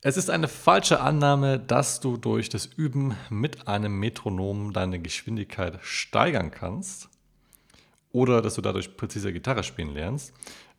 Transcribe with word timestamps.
Es 0.00 0.16
ist 0.16 0.30
eine 0.30 0.46
falsche 0.46 1.00
Annahme, 1.00 1.58
dass 1.58 1.98
du 1.98 2.16
durch 2.16 2.48
das 2.48 2.66
Üben 2.66 3.16
mit 3.30 3.66
einem 3.66 3.98
Metronom 3.98 4.72
deine 4.72 5.00
Geschwindigkeit 5.00 5.80
steigern 5.82 6.52
kannst 6.52 7.08
oder 8.12 8.40
dass 8.40 8.54
du 8.54 8.60
dadurch 8.60 8.96
präziser 8.96 9.32
Gitarre 9.32 9.64
spielen 9.64 9.92
lernst. 9.92 10.32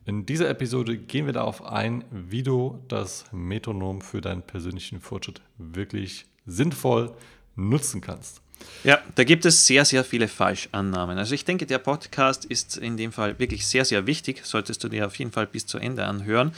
In 0.06 0.24
dieser 0.24 0.48
Episode 0.48 0.96
gehen 0.96 1.26
wir 1.26 1.34
darauf 1.34 1.62
ein, 1.62 2.02
wie 2.10 2.42
du 2.42 2.82
das 2.88 3.26
Metronom 3.30 4.00
für 4.00 4.22
deinen 4.22 4.40
persönlichen 4.40 5.02
Fortschritt 5.02 5.42
wirklich 5.58 6.24
sinnvoll 6.46 7.14
nutzen 7.56 8.00
kannst. 8.00 8.40
Ja, 8.82 8.98
da 9.14 9.24
gibt 9.24 9.44
es 9.44 9.66
sehr, 9.66 9.84
sehr 9.84 10.04
viele 10.04 10.26
Falschannahmen. 10.26 11.18
Also 11.18 11.34
ich 11.34 11.44
denke, 11.44 11.66
der 11.66 11.78
Podcast 11.78 12.46
ist 12.46 12.78
in 12.78 12.96
dem 12.96 13.12
Fall 13.12 13.38
wirklich 13.38 13.66
sehr, 13.66 13.84
sehr 13.84 14.06
wichtig. 14.06 14.40
Solltest 14.44 14.82
du 14.82 14.88
dir 14.88 15.06
auf 15.06 15.16
jeden 15.16 15.32
Fall 15.32 15.46
bis 15.46 15.66
zu 15.66 15.78
Ende 15.78 16.06
anhören, 16.06 16.52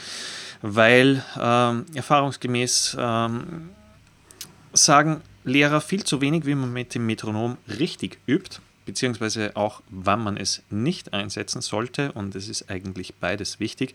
weil 0.62 1.24
ähm, 1.40 1.86
erfahrungsgemäß 1.94 2.96
ähm, 2.98 3.70
sagen 4.72 5.20
Lehrer 5.44 5.80
viel 5.80 6.04
zu 6.04 6.20
wenig, 6.20 6.46
wie 6.46 6.54
man 6.54 6.72
mit 6.72 6.94
dem 6.94 7.06
Metronom 7.06 7.58
richtig 7.66 8.18
übt, 8.28 8.60
beziehungsweise 8.86 9.56
auch, 9.56 9.82
wann 9.90 10.22
man 10.22 10.36
es 10.36 10.62
nicht 10.70 11.12
einsetzen 11.12 11.60
sollte. 11.60 12.12
Und 12.12 12.36
es 12.36 12.48
ist 12.48 12.70
eigentlich 12.70 13.14
beides 13.16 13.58
wichtig. 13.58 13.94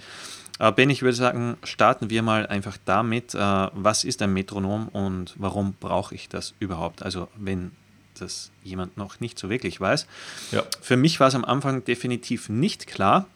Aber 0.60 0.76
Ben, 0.76 0.90
ich 0.90 1.02
würde 1.02 1.16
sagen, 1.16 1.56
starten 1.64 2.10
wir 2.10 2.24
mal 2.24 2.48
einfach 2.48 2.78
damit, 2.84 3.36
äh, 3.36 3.38
was 3.40 4.04
ist 4.04 4.22
ein 4.22 4.34
Metronom 4.34 4.90
und 4.90 5.34
warum 5.38 5.76
brauche 5.80 6.14
ich 6.14 6.28
das 6.28 6.54
überhaupt? 6.60 7.04
Also 7.04 7.30
wenn 7.38 7.72
das 8.18 8.52
jemand 8.64 8.98
noch 8.98 9.20
nicht 9.20 9.40
so 9.40 9.50
wirklich 9.50 9.80
weiß. 9.80 10.08
Ja. 10.52 10.64
Für 10.82 10.98
mich 10.98 11.20
war 11.20 11.28
es 11.28 11.36
am 11.36 11.46
Anfang 11.46 11.84
definitiv 11.84 12.50
nicht 12.50 12.88
klar. 12.88 13.28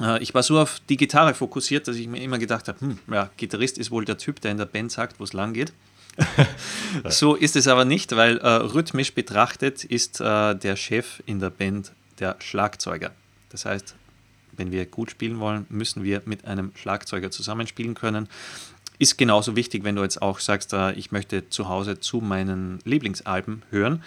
Äh, 0.00 0.22
ich 0.22 0.34
war 0.34 0.42
so 0.42 0.58
auf 0.58 0.80
die 0.88 0.96
Gitarre 0.96 1.34
fokussiert, 1.34 1.88
dass 1.88 1.96
ich 1.96 2.08
mir 2.08 2.22
immer 2.22 2.38
gedacht 2.38 2.68
habe, 2.68 2.80
hm, 2.80 2.98
ja, 3.10 3.30
Gitarrist 3.36 3.78
ist 3.78 3.90
wohl 3.90 4.04
der 4.04 4.18
Typ, 4.18 4.40
der 4.40 4.50
in 4.50 4.58
der 4.58 4.66
Band 4.66 4.92
sagt, 4.92 5.20
wo 5.20 5.24
es 5.24 5.32
lang 5.32 5.52
geht. 5.52 5.72
so 7.08 7.34
ist 7.34 7.54
es 7.54 7.68
aber 7.68 7.84
nicht, 7.84 8.16
weil 8.16 8.38
äh, 8.38 8.48
rhythmisch 8.48 9.14
betrachtet 9.14 9.84
ist 9.84 10.20
äh, 10.20 10.54
der 10.54 10.76
Chef 10.76 11.22
in 11.26 11.38
der 11.38 11.50
Band 11.50 11.92
der 12.18 12.36
Schlagzeuger. 12.40 13.12
Das 13.50 13.64
heißt, 13.64 13.94
wenn 14.56 14.72
wir 14.72 14.84
gut 14.86 15.10
spielen 15.12 15.38
wollen, 15.38 15.66
müssen 15.68 16.02
wir 16.02 16.22
mit 16.24 16.44
einem 16.44 16.72
Schlagzeuger 16.74 17.30
zusammenspielen 17.30 17.94
können 17.94 18.28
ist 18.98 19.18
genauso 19.18 19.56
wichtig, 19.56 19.84
wenn 19.84 19.96
du 19.96 20.02
jetzt 20.02 20.20
auch 20.20 20.40
sagst, 20.40 20.72
äh, 20.72 20.92
ich 20.92 21.12
möchte 21.12 21.48
zu 21.48 21.68
Hause 21.68 22.00
zu 22.00 22.18
meinen 22.18 22.80
Lieblingsalben 22.84 23.62
hören. 23.70 24.02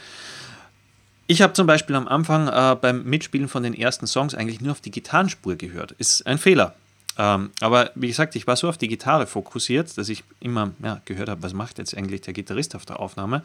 Ich 1.27 1.41
habe 1.41 1.53
zum 1.53 1.65
Beispiel 1.65 1.95
am 1.95 2.07
Anfang 2.07 2.47
äh, 2.47 2.75
beim 2.75 3.03
Mitspielen 3.03 3.47
von 3.47 3.63
den 3.63 3.73
ersten 3.73 4.05
Songs 4.05 4.35
eigentlich 4.35 4.59
nur 4.59 4.73
auf 4.73 4.81
die 4.81 4.91
Gitarrenspur 4.91 5.55
gehört. 5.55 5.93
Ist 5.93 6.27
ein 6.27 6.37
Fehler. 6.37 6.75
Ähm, 7.17 7.51
aber 7.59 7.91
wie 7.95 8.07
gesagt, 8.07 8.35
ich 8.35 8.47
war 8.47 8.55
so 8.55 8.67
auf 8.67 8.77
die 8.77 8.87
Gitarre 8.87 9.27
fokussiert, 9.27 9.97
dass 9.97 10.09
ich 10.09 10.23
immer 10.39 10.71
ja, 10.83 11.01
gehört 11.05 11.29
habe, 11.29 11.43
was 11.43 11.53
macht 11.53 11.77
jetzt 11.77 11.95
eigentlich 11.95 12.21
der 12.21 12.33
Gitarrist 12.33 12.75
auf 12.75 12.85
der 12.85 12.99
Aufnahme. 12.99 13.43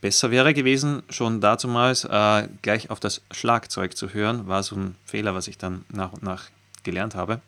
Besser 0.00 0.30
wäre 0.30 0.54
gewesen, 0.54 1.02
schon 1.10 1.40
dazumals 1.40 2.04
äh, 2.04 2.48
gleich 2.62 2.90
auf 2.90 3.00
das 3.00 3.22
Schlagzeug 3.30 3.96
zu 3.96 4.14
hören. 4.14 4.46
War 4.46 4.62
so 4.62 4.76
ein 4.76 4.96
Fehler, 5.04 5.34
was 5.34 5.48
ich 5.48 5.58
dann 5.58 5.84
nach 5.92 6.12
und 6.12 6.22
nach 6.22 6.44
gelernt 6.82 7.14
habe. 7.14 7.40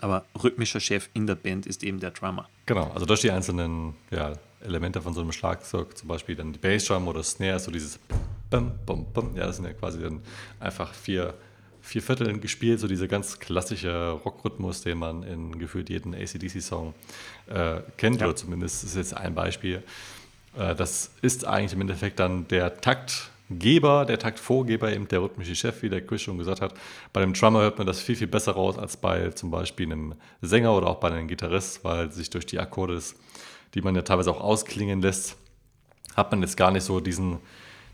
Aber 0.00 0.24
rhythmischer 0.42 0.80
Chef 0.80 1.08
in 1.14 1.26
der 1.26 1.34
Band 1.34 1.66
ist 1.66 1.82
eben 1.82 2.00
der 2.00 2.10
Drummer. 2.10 2.48
Genau, 2.66 2.90
also 2.92 3.06
durch 3.06 3.20
die 3.20 3.30
einzelnen 3.30 3.94
ja, 4.10 4.32
Elemente 4.60 5.00
von 5.00 5.14
so 5.14 5.20
einem 5.20 5.32
Schlagzeug, 5.32 5.96
zum 5.96 6.08
Beispiel 6.08 6.36
dann 6.36 6.52
die 6.52 6.58
Bassdrum 6.58 7.08
oder 7.08 7.22
Snare, 7.22 7.58
so 7.58 7.70
dieses 7.70 7.98
Bum, 8.50 8.72
Bum, 8.84 9.06
Bum, 9.12 9.36
ja, 9.36 9.46
das 9.46 9.56
sind 9.56 9.64
ja 9.64 9.72
quasi 9.72 10.00
dann 10.00 10.20
einfach 10.60 10.92
vier, 10.92 11.34
vier 11.80 12.02
Vierteln 12.02 12.40
gespielt, 12.40 12.80
so 12.80 12.88
dieser 12.88 13.08
ganz 13.08 13.38
klassische 13.38 14.10
Rockrhythmus, 14.10 14.82
den 14.82 14.98
man 14.98 15.22
in 15.22 15.58
gefühlt 15.58 15.88
jedem 15.88 16.14
ACDC-Song 16.14 16.94
äh, 17.48 17.80
kennt, 17.96 18.20
ja. 18.20 18.26
oder 18.26 18.36
zumindest 18.36 18.84
ist 18.84 18.96
jetzt 18.96 19.16
ein 19.16 19.34
Beispiel. 19.34 19.82
Äh, 20.56 20.74
das 20.74 21.10
ist 21.22 21.44
eigentlich 21.44 21.72
im 21.72 21.82
Endeffekt 21.82 22.18
dann 22.18 22.48
der 22.48 22.80
Takt, 22.80 23.30
Geber, 23.50 24.04
der 24.04 24.18
Taktvorgeber, 24.18 24.92
eben 24.92 25.06
der 25.08 25.22
rhythmische 25.22 25.54
Chef, 25.54 25.82
wie 25.82 25.88
der 25.88 26.04
Chris 26.04 26.22
schon 26.22 26.38
gesagt 26.38 26.60
hat. 26.60 26.74
Bei 27.12 27.20
dem 27.20 27.32
Drummer 27.32 27.60
hört 27.60 27.78
man 27.78 27.86
das 27.86 28.00
viel, 28.00 28.16
viel 28.16 28.26
besser 28.26 28.52
raus 28.52 28.76
als 28.76 28.96
bei 28.96 29.30
zum 29.30 29.50
Beispiel 29.50 29.86
einem 29.86 30.14
Sänger 30.42 30.76
oder 30.76 30.88
auch 30.88 30.96
bei 30.96 31.08
einem 31.08 31.28
Gitarrist, 31.28 31.84
weil 31.84 32.10
sich 32.10 32.28
durch 32.30 32.46
die 32.46 32.58
Akkorde, 32.58 33.00
die 33.74 33.82
man 33.82 33.94
ja 33.94 34.02
teilweise 34.02 34.30
auch 34.30 34.40
ausklingen 34.40 35.00
lässt, 35.00 35.36
hat 36.16 36.30
man 36.32 36.42
jetzt 36.42 36.56
gar 36.56 36.70
nicht 36.72 36.84
so 36.84 36.98
diesen, 36.98 37.38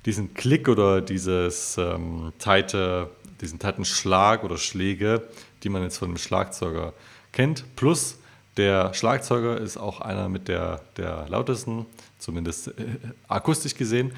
diesen 0.07 0.33
Klick 0.33 0.69
oder 0.69 1.03
dieses 1.03 1.77
ähm, 1.77 2.33
teite, 2.39 3.11
diesen 3.41 3.59
teiten 3.59 3.85
Schlag 3.85 4.45
oder 4.45 4.57
Schläge, 4.57 5.29
die 5.62 5.69
man 5.69 5.83
jetzt 5.83 5.99
von 5.99 6.09
einem 6.09 6.19
Schlagzeuger 6.19 6.95
kennt. 7.33 7.65
Plus 7.77 8.19
der 8.57 8.93
Schlagzeuger 8.93 9.59
ist 9.59 9.79
auch 9.79 10.01
einer 10.01 10.29
mit 10.29 10.49
der, 10.49 10.83
der 10.97 11.27
lautesten, 11.29 11.87
zumindest 12.19 12.69
äh, 12.69 12.73
akustisch 13.27 13.75
gesehen. 13.75 14.12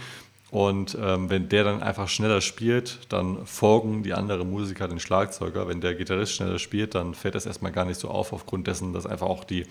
Und 0.54 0.96
ähm, 1.02 1.30
wenn 1.30 1.48
der 1.48 1.64
dann 1.64 1.82
einfach 1.82 2.06
schneller 2.06 2.40
spielt, 2.40 3.00
dann 3.08 3.44
folgen 3.44 4.04
die 4.04 4.14
anderen 4.14 4.48
Musiker 4.48 4.86
den 4.86 5.00
Schlagzeuger. 5.00 5.66
Wenn 5.66 5.80
der 5.80 5.96
Gitarrist 5.96 6.34
schneller 6.34 6.60
spielt, 6.60 6.94
dann 6.94 7.14
fällt 7.14 7.34
das 7.34 7.44
erstmal 7.44 7.72
gar 7.72 7.84
nicht 7.84 7.98
so 7.98 8.08
auf, 8.08 8.32
aufgrund 8.32 8.68
dessen, 8.68 8.92
dass 8.92 9.04
einfach 9.04 9.26
auch 9.26 9.42
die 9.42 9.66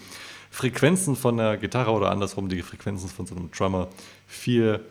Frequenzen 0.52 1.16
von 1.16 1.38
der 1.38 1.56
Gitarre 1.56 1.92
oder 1.92 2.12
andersrum 2.12 2.50
die 2.50 2.62
Frequenzen 2.62 3.08
von 3.08 3.26
so 3.26 3.34
einem 3.34 3.50
Drummer 3.52 3.88
viel 4.28 4.82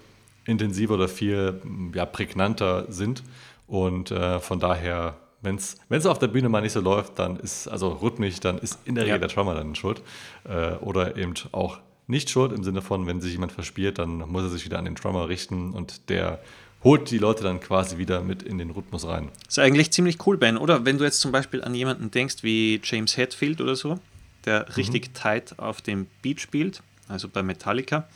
intensiver 0.47 0.95
oder 0.95 1.09
viel 1.09 1.61
ja, 1.93 2.07
prägnanter 2.07 2.87
sind. 2.89 3.23
Und 3.67 4.13
äh, 4.13 4.41
von 4.41 4.61
daher, 4.61 5.17
wenn 5.43 5.57
es 5.57 6.07
auf 6.07 6.19
der 6.19 6.29
Bühne 6.29 6.49
mal 6.49 6.63
nicht 6.63 6.73
so 6.73 6.81
läuft, 6.81 7.19
dann 7.19 7.37
ist, 7.37 7.69
also 7.69 7.91
rhythmisch, 7.91 8.41
dann 8.41 8.57
ist 8.57 8.79
in 8.87 8.95
der 8.95 9.05
Regel 9.05 9.17
ja. 9.17 9.27
der 9.27 9.29
Drummer 9.29 9.55
dann 9.55 9.75
schuld. 9.75 10.01
Äh, 10.49 10.77
oder 10.77 11.19
eben 11.19 11.35
auch 11.53 11.81
nicht 12.07 12.31
schuld 12.31 12.53
im 12.53 12.65
Sinne 12.65 12.83
von, 12.83 13.07
wenn 13.07 13.21
sich 13.21 13.33
jemand 13.33 13.53
verspielt, 13.53 13.99
dann 13.99 14.19
muss 14.19 14.43
er 14.43 14.49
sich 14.49 14.65
wieder 14.65 14.79
an 14.79 14.85
den 14.85 14.95
Drummer 14.95 15.29
richten 15.29 15.73
und 15.73 16.09
der 16.09 16.41
holt 16.85 17.11
die 17.11 17.19
Leute 17.19 17.45
dann 17.45 17.61
quasi 17.61 17.99
wieder 17.99 18.23
mit 18.23 18.43
in 18.43 18.59
den 18.59 18.71
Rhythmus 18.71 19.07
rein. 19.07 19.29
Das 19.45 19.55
ist 19.55 19.59
eigentlich 19.59 19.93
ziemlich 19.93 20.27
cool, 20.27 20.37
Ben, 20.37 20.57
oder? 20.57 20.85
Wenn 20.85 20.99
du 20.99 21.05
jetzt 21.05 21.21
zum 21.21 21.33
Beispiel 21.33 21.63
an 21.63 21.75
jemanden 21.75 22.11
denkst 22.11 22.43
wie 22.43 22.81
James 22.83 23.17
Hetfield 23.17 23.61
oder 23.61 23.77
so, 23.77 24.01
der 24.45 24.61
mhm. 24.61 24.75
richtig 24.75 25.15
tight 25.15 25.59
auf 25.59 25.81
dem 25.81 26.07
Beat 26.23 26.41
spielt, 26.41 26.83
also 27.09 27.29
bei 27.29 27.43
Metallica, 27.43 28.09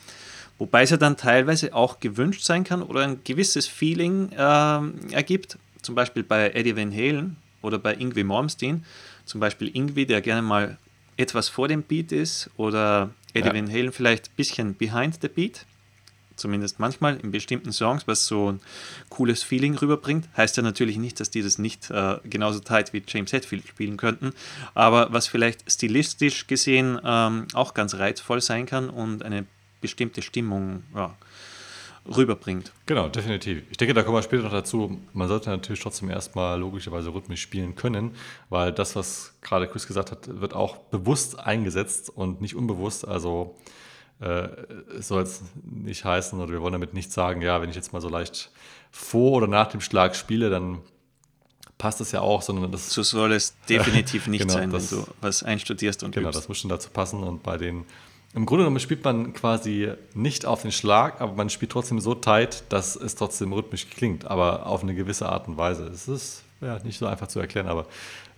wobei 0.58 0.82
es 0.82 0.91
ja 0.91 0.97
dann 0.97 1.16
teilweise 1.16 1.74
auch 1.74 2.00
gewünscht 2.00 2.42
sein 2.42 2.64
kann 2.64 2.82
oder 2.82 3.03
ein 3.03 3.20
gewisses 3.22 3.66
Feeling 3.66 4.30
äh, 4.32 5.14
ergibt, 5.14 5.58
zum 5.82 5.94
Beispiel 5.94 6.24
bei 6.24 6.50
Eddie 6.50 6.76
Van 6.76 6.92
Halen 6.92 7.36
oder 7.62 7.78
bei 7.78 7.94
Ingwie 7.94 8.24
Malmsteen, 8.24 8.84
zum 9.24 9.41
Beispiel 9.41 9.70
Ingwie, 9.74 10.06
der 10.06 10.20
gerne 10.20 10.42
mal 10.42 10.78
etwas 11.16 11.49
vor 11.49 11.69
dem 11.69 11.82
Beat 11.82 12.12
ist 12.12 12.50
oder 12.56 13.10
Eddie 13.32 13.49
ja. 13.49 13.54
Van 13.54 13.71
Halen 13.71 13.93
vielleicht 13.93 14.28
ein 14.28 14.37
bisschen 14.37 14.75
behind 14.75 15.21
the 15.21 15.28
beat, 15.28 15.66
zumindest 16.37 16.78
manchmal 16.78 17.16
in 17.16 17.31
bestimmten 17.31 17.72
Songs, 17.72 18.06
was 18.06 18.27
so 18.27 18.53
ein 18.53 18.60
cooles 19.09 19.43
Feeling 19.43 19.75
rüberbringt. 19.77 20.28
Heißt 20.37 20.56
ja 20.56 20.62
natürlich 20.62 20.99
nicht, 20.99 21.19
dass 21.21 21.31
die 21.31 21.43
das 21.43 21.59
nicht 21.59 21.91
äh, 21.91 22.19
genauso 22.25 22.60
tight 22.60 22.93
wie 22.93 23.03
James 23.06 23.32
Hetfield 23.32 23.66
spielen 23.66 23.97
könnten, 23.97 24.32
aber 24.75 25.12
was 25.12 25.27
vielleicht 25.27 25.71
stilistisch 25.71 26.47
gesehen 26.47 27.00
ähm, 27.04 27.47
auch 27.54 27.75
ganz 27.75 27.94
reizvoll 27.94 28.41
sein 28.41 28.66
kann 28.66 28.91
und 28.91 29.22
eine 29.22 29.47
bestimmte 29.81 30.22
Stimmung 30.22 30.83
ja, 30.94 31.15
rüberbringt. 32.15 32.72
Genau, 32.87 33.09
definitiv. 33.09 33.62
Ich 33.71 33.77
denke, 33.77 33.94
da 33.94 34.03
kommen 34.03 34.17
wir 34.17 34.22
später 34.22 34.43
noch 34.43 34.53
dazu. 34.53 34.99
Man 35.12 35.28
sollte 35.28 35.50
natürlich 35.50 35.81
trotzdem 35.81 36.11
erstmal 36.11 36.59
logischerweise 36.59 37.12
rhythmisch 37.12 37.41
spielen 37.43 37.75
können, 37.75 38.12
weil 38.49 38.72
das, 38.72 38.97
was 38.97 39.34
gerade 39.43 39.67
Chris 39.69 39.87
gesagt 39.87 40.11
hat, 40.11 40.41
wird 40.41 40.55
auch 40.55 40.77
bewusst 40.77 41.39
eingesetzt 41.39 42.11
und 42.11 42.41
nicht 42.41 42.55
unbewusst. 42.55 43.06
Also 43.06 43.56
äh, 44.21 44.49
soll 44.99 45.22
es 45.22 45.43
nicht 45.65 46.05
heißen 46.05 46.39
oder 46.41 46.53
wir 46.53 46.61
wollen 46.61 46.72
damit 46.72 46.95
nicht 46.95 47.12
sagen, 47.12 47.43
ja, 47.43 47.61
wenn 47.61 47.71
ich 47.71 47.77
jetzt 47.77 47.93
mal 47.93 48.00
so 48.00 48.09
leicht 48.09 48.50
vor 48.91 49.33
oder 49.33 49.47
nach 49.47 49.66
dem 49.69 49.81
Schlag 49.81 50.16
spiele, 50.16 50.49
dann 50.49 50.78
passt 51.78 52.00
es 52.00 52.12
ja 52.12 52.21
auch, 52.21 52.43
sondern 52.43 52.72
das. 52.72 52.91
So 52.91 53.03
soll 53.03 53.33
es 53.33 53.55
definitiv 53.69 54.27
nicht 54.27 54.41
genau, 54.41 54.55
sein, 54.55 54.71
das, 54.71 54.93
wenn 54.93 55.00
du 55.00 55.06
was 55.21 55.43
einstudierst 55.43 56.03
und 56.03 56.15
Genau, 56.15 56.28
übst. 56.28 56.39
das 56.39 56.49
muss 56.49 56.59
schon 56.59 56.71
dazu 56.71 56.91
passen 56.91 57.22
und 57.22 57.43
bei 57.43 57.59
den 57.59 57.84
im 58.36 58.44
Grunde 58.44 58.64
genommen 58.64 58.80
spielt 58.80 59.02
man 59.02 59.33
quasi 59.33 59.91
nicht 60.12 60.44
auf 60.44 60.60
den 60.60 60.71
Schlag, 60.71 61.22
aber 61.22 61.33
man 61.33 61.48
spielt 61.48 61.72
trotzdem 61.72 62.00
so 62.00 62.15
tight, 62.15 62.65
dass 62.68 62.94
es 62.94 63.15
trotzdem 63.15 63.50
rhythmisch 63.54 63.88
klingt, 63.88 64.27
aber 64.27 64.66
auf 64.66 64.83
eine 64.83 64.94
gewisse 64.94 65.27
Art 65.27 65.48
und 65.48 65.56
Weise. 65.56 65.86
Es 65.86 66.06
ist 66.06 66.44
ja 66.60 66.78
nicht 66.84 66.98
so 66.98 67.06
einfach 67.06 67.28
zu 67.28 67.41
erklären, 67.41 67.66
aber 67.66 67.86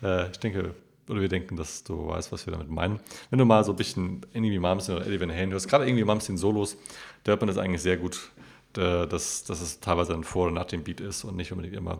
äh, 0.01 0.31
ich 0.31 0.39
denke, 0.39 0.77
oder 1.09 1.21
wir 1.21 1.29
denken, 1.29 1.57
dass 1.57 1.83
du 1.83 2.07
weißt, 2.07 2.31
was 2.31 2.47
wir 2.47 2.53
damit 2.53 2.71
meinen. 2.71 3.01
Wenn 3.31 3.41
du 3.41 3.45
mal 3.45 3.65
so 3.65 3.73
ein 3.73 3.77
bisschen 3.77 4.21
irgendwie 4.33 4.61
Malmsteen 4.61 4.97
oder 4.97 5.07
Eddie 5.07 5.21
Van 5.21 5.33
Halen 5.33 5.51
hörst, 5.51 5.69
gerade 5.69 5.85
irgendwie 5.85 6.05
Malmsteen 6.05 6.37
Solos, 6.37 6.77
da 7.25 7.31
hört 7.31 7.41
man 7.41 7.49
das 7.49 7.59
eigentlich 7.59 7.83
sehr 7.83 7.97
gut, 7.97 8.31
äh, 8.77 9.05
dass, 9.09 9.43
dass 9.43 9.61
es 9.61 9.81
teilweise 9.81 10.15
ein 10.15 10.23
Vor- 10.23 10.47
und 10.47 10.55
nach 10.55 10.67
dem 10.67 10.85
Beat 10.85 11.01
ist 11.01 11.25
und 11.25 11.35
nicht 11.35 11.51
unbedingt 11.51 11.75
immer 11.75 11.99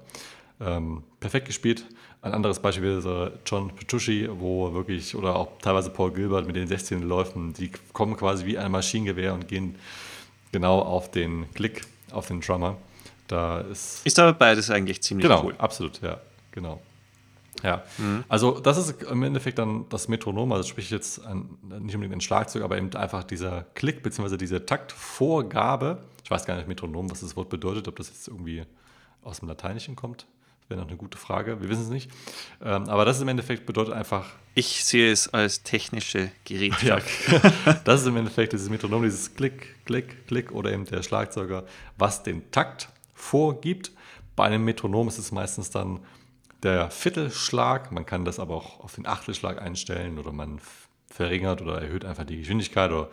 ähm, 0.61 1.03
perfekt 1.21 1.47
gespielt. 1.47 1.85
Ein 2.21 2.33
anderes 2.33 2.61
Beispiel 2.61 3.03
wäre 3.05 3.39
John 3.47 3.75
Petrucci, 3.75 4.29
wo 4.31 4.73
wirklich, 4.75 5.15
oder 5.15 5.37
auch 5.37 5.59
teilweise 5.63 5.91
Paul 5.91 6.13
Gilbert 6.13 6.47
mit 6.47 6.57
den 6.57 6.67
16 6.67 7.03
Läufen, 7.03 7.53
die 7.53 7.71
kommen 7.93 8.17
quasi 8.17 8.45
wie 8.45 8.59
ein 8.59 8.73
Maschinengewehr 8.73 9.35
und 9.35 9.47
gehen 9.47 9.77
genau 10.51 10.81
auf 10.81 11.11
den 11.11 11.47
Klick, 11.55 11.83
auf 12.11 12.27
den 12.27 12.41
Drummer. 12.41 12.77
Da 13.29 13.61
ist, 13.61 14.05
ist 14.05 14.19
aber 14.19 14.33
beides 14.33 14.71
eigentlich 14.71 15.03
ziemlich 15.03 15.29
genau, 15.29 15.45
cool. 15.45 15.55
Absolut, 15.59 16.01
ja, 16.01 16.19
genau. 16.51 16.81
Ja, 17.63 17.83
mhm. 17.99 18.25
also 18.29 18.59
das 18.61 18.79
ist 18.79 19.03
im 19.03 19.23
Endeffekt 19.23 19.59
dann 19.59 19.87
das 19.89 20.09
Metronom, 20.09 20.53
also 20.53 20.69
sprich 20.69 20.91
jetzt 20.91 21.25
ein, 21.25 21.49
nicht 21.63 21.95
unbedingt 21.95 22.15
ein 22.15 22.21
Schlagzeug, 22.21 22.63
aber 22.63 22.79
eben 22.79 22.95
einfach 22.95 23.25
dieser 23.25 23.67
Klick 23.75 24.03
bzw. 24.03 24.37
diese 24.37 24.65
Taktvorgabe. 24.65 25.99
Ich 26.23 26.31
weiß 26.31 26.47
gar 26.47 26.57
nicht, 26.57 26.69
Metronom, 26.69 27.11
was 27.11 27.21
das 27.21 27.37
Wort 27.37 27.49
bedeutet, 27.49 27.89
ob 27.89 27.97
das 27.97 28.09
jetzt 28.09 28.29
irgendwie 28.29 28.65
aus 29.23 29.41
dem 29.41 29.49
Lateinischen 29.49 29.97
kommt. 29.97 30.27
Wäre 30.69 30.81
noch 30.81 30.89
eine 30.89 30.99
gute 30.99 31.17
Frage, 31.17 31.63
wir 31.63 31.69
wissen 31.71 31.85
es 31.85 31.89
nicht. 31.89 32.11
Ähm, 32.63 32.89
aber 32.91 33.07
das 33.07 33.17
ist 33.17 33.23
im 33.23 33.29
Endeffekt 33.29 33.65
bedeutet 33.65 33.95
einfach. 33.95 34.27
Ich 34.55 34.85
sehe 34.85 35.11
es 35.11 35.33
als 35.33 35.63
technische 35.63 36.31
Geräte. 36.45 36.87
ja, 36.87 36.99
das 37.85 38.03
ist 38.03 38.07
im 38.07 38.17
Endeffekt 38.19 38.53
dieses 38.53 38.69
Metronom, 38.69 39.03
dieses 39.03 39.35
Klick, 39.35 39.85
Klick, 39.87 40.27
Klick 40.27 40.53
oder 40.53 40.71
eben 40.71 40.85
der 40.85 41.03
Schlagzeuger, 41.03 41.65
was 41.97 42.23
den 42.23 42.51
Takt 42.51 42.91
vorgibt. 43.15 43.93
Bei 44.37 44.45
einem 44.45 44.65
Metronom 44.65 45.09
ist 45.09 45.17
es 45.17 45.33
meistens 45.33 45.71
dann 45.71 46.01
der 46.63 46.91
Viertelschlag. 46.91 47.91
Man 47.91 48.05
kann 48.05 48.27
das 48.27 48.39
aber 48.39 48.55
auch 48.55 48.81
auf 48.81 48.95
den 48.95 49.07
Achtelschlag 49.07 49.63
einstellen 49.63 50.19
oder 50.19 50.33
man 50.33 50.61
verringert 51.09 51.63
oder 51.63 51.81
erhöht 51.81 52.05
einfach 52.05 52.25
die 52.25 52.39
Geschwindigkeit 52.39 52.91
oder 52.91 53.09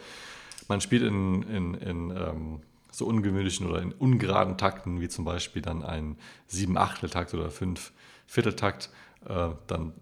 man 0.67 0.81
spielt 0.81 1.03
in, 1.03 1.43
in, 1.43 1.73
in 1.75 2.11
ähm, 2.11 2.61
so 2.95 3.05
ungewöhnlichen 3.05 3.67
oder 3.67 3.81
in 3.81 3.91
ungeraden 3.91 4.57
Takten, 4.57 5.01
wie 5.01 5.09
zum 5.09 5.25
Beispiel 5.25 5.61
dann 5.61 5.83
ein 5.83 6.17
sieben 6.47 6.77
Achteltakt 6.77 7.33
oder 7.33 7.49
fünf 7.49 7.91
Vierteltakt. 8.25 8.89
Äh, 9.25 9.49
dann 9.67 9.93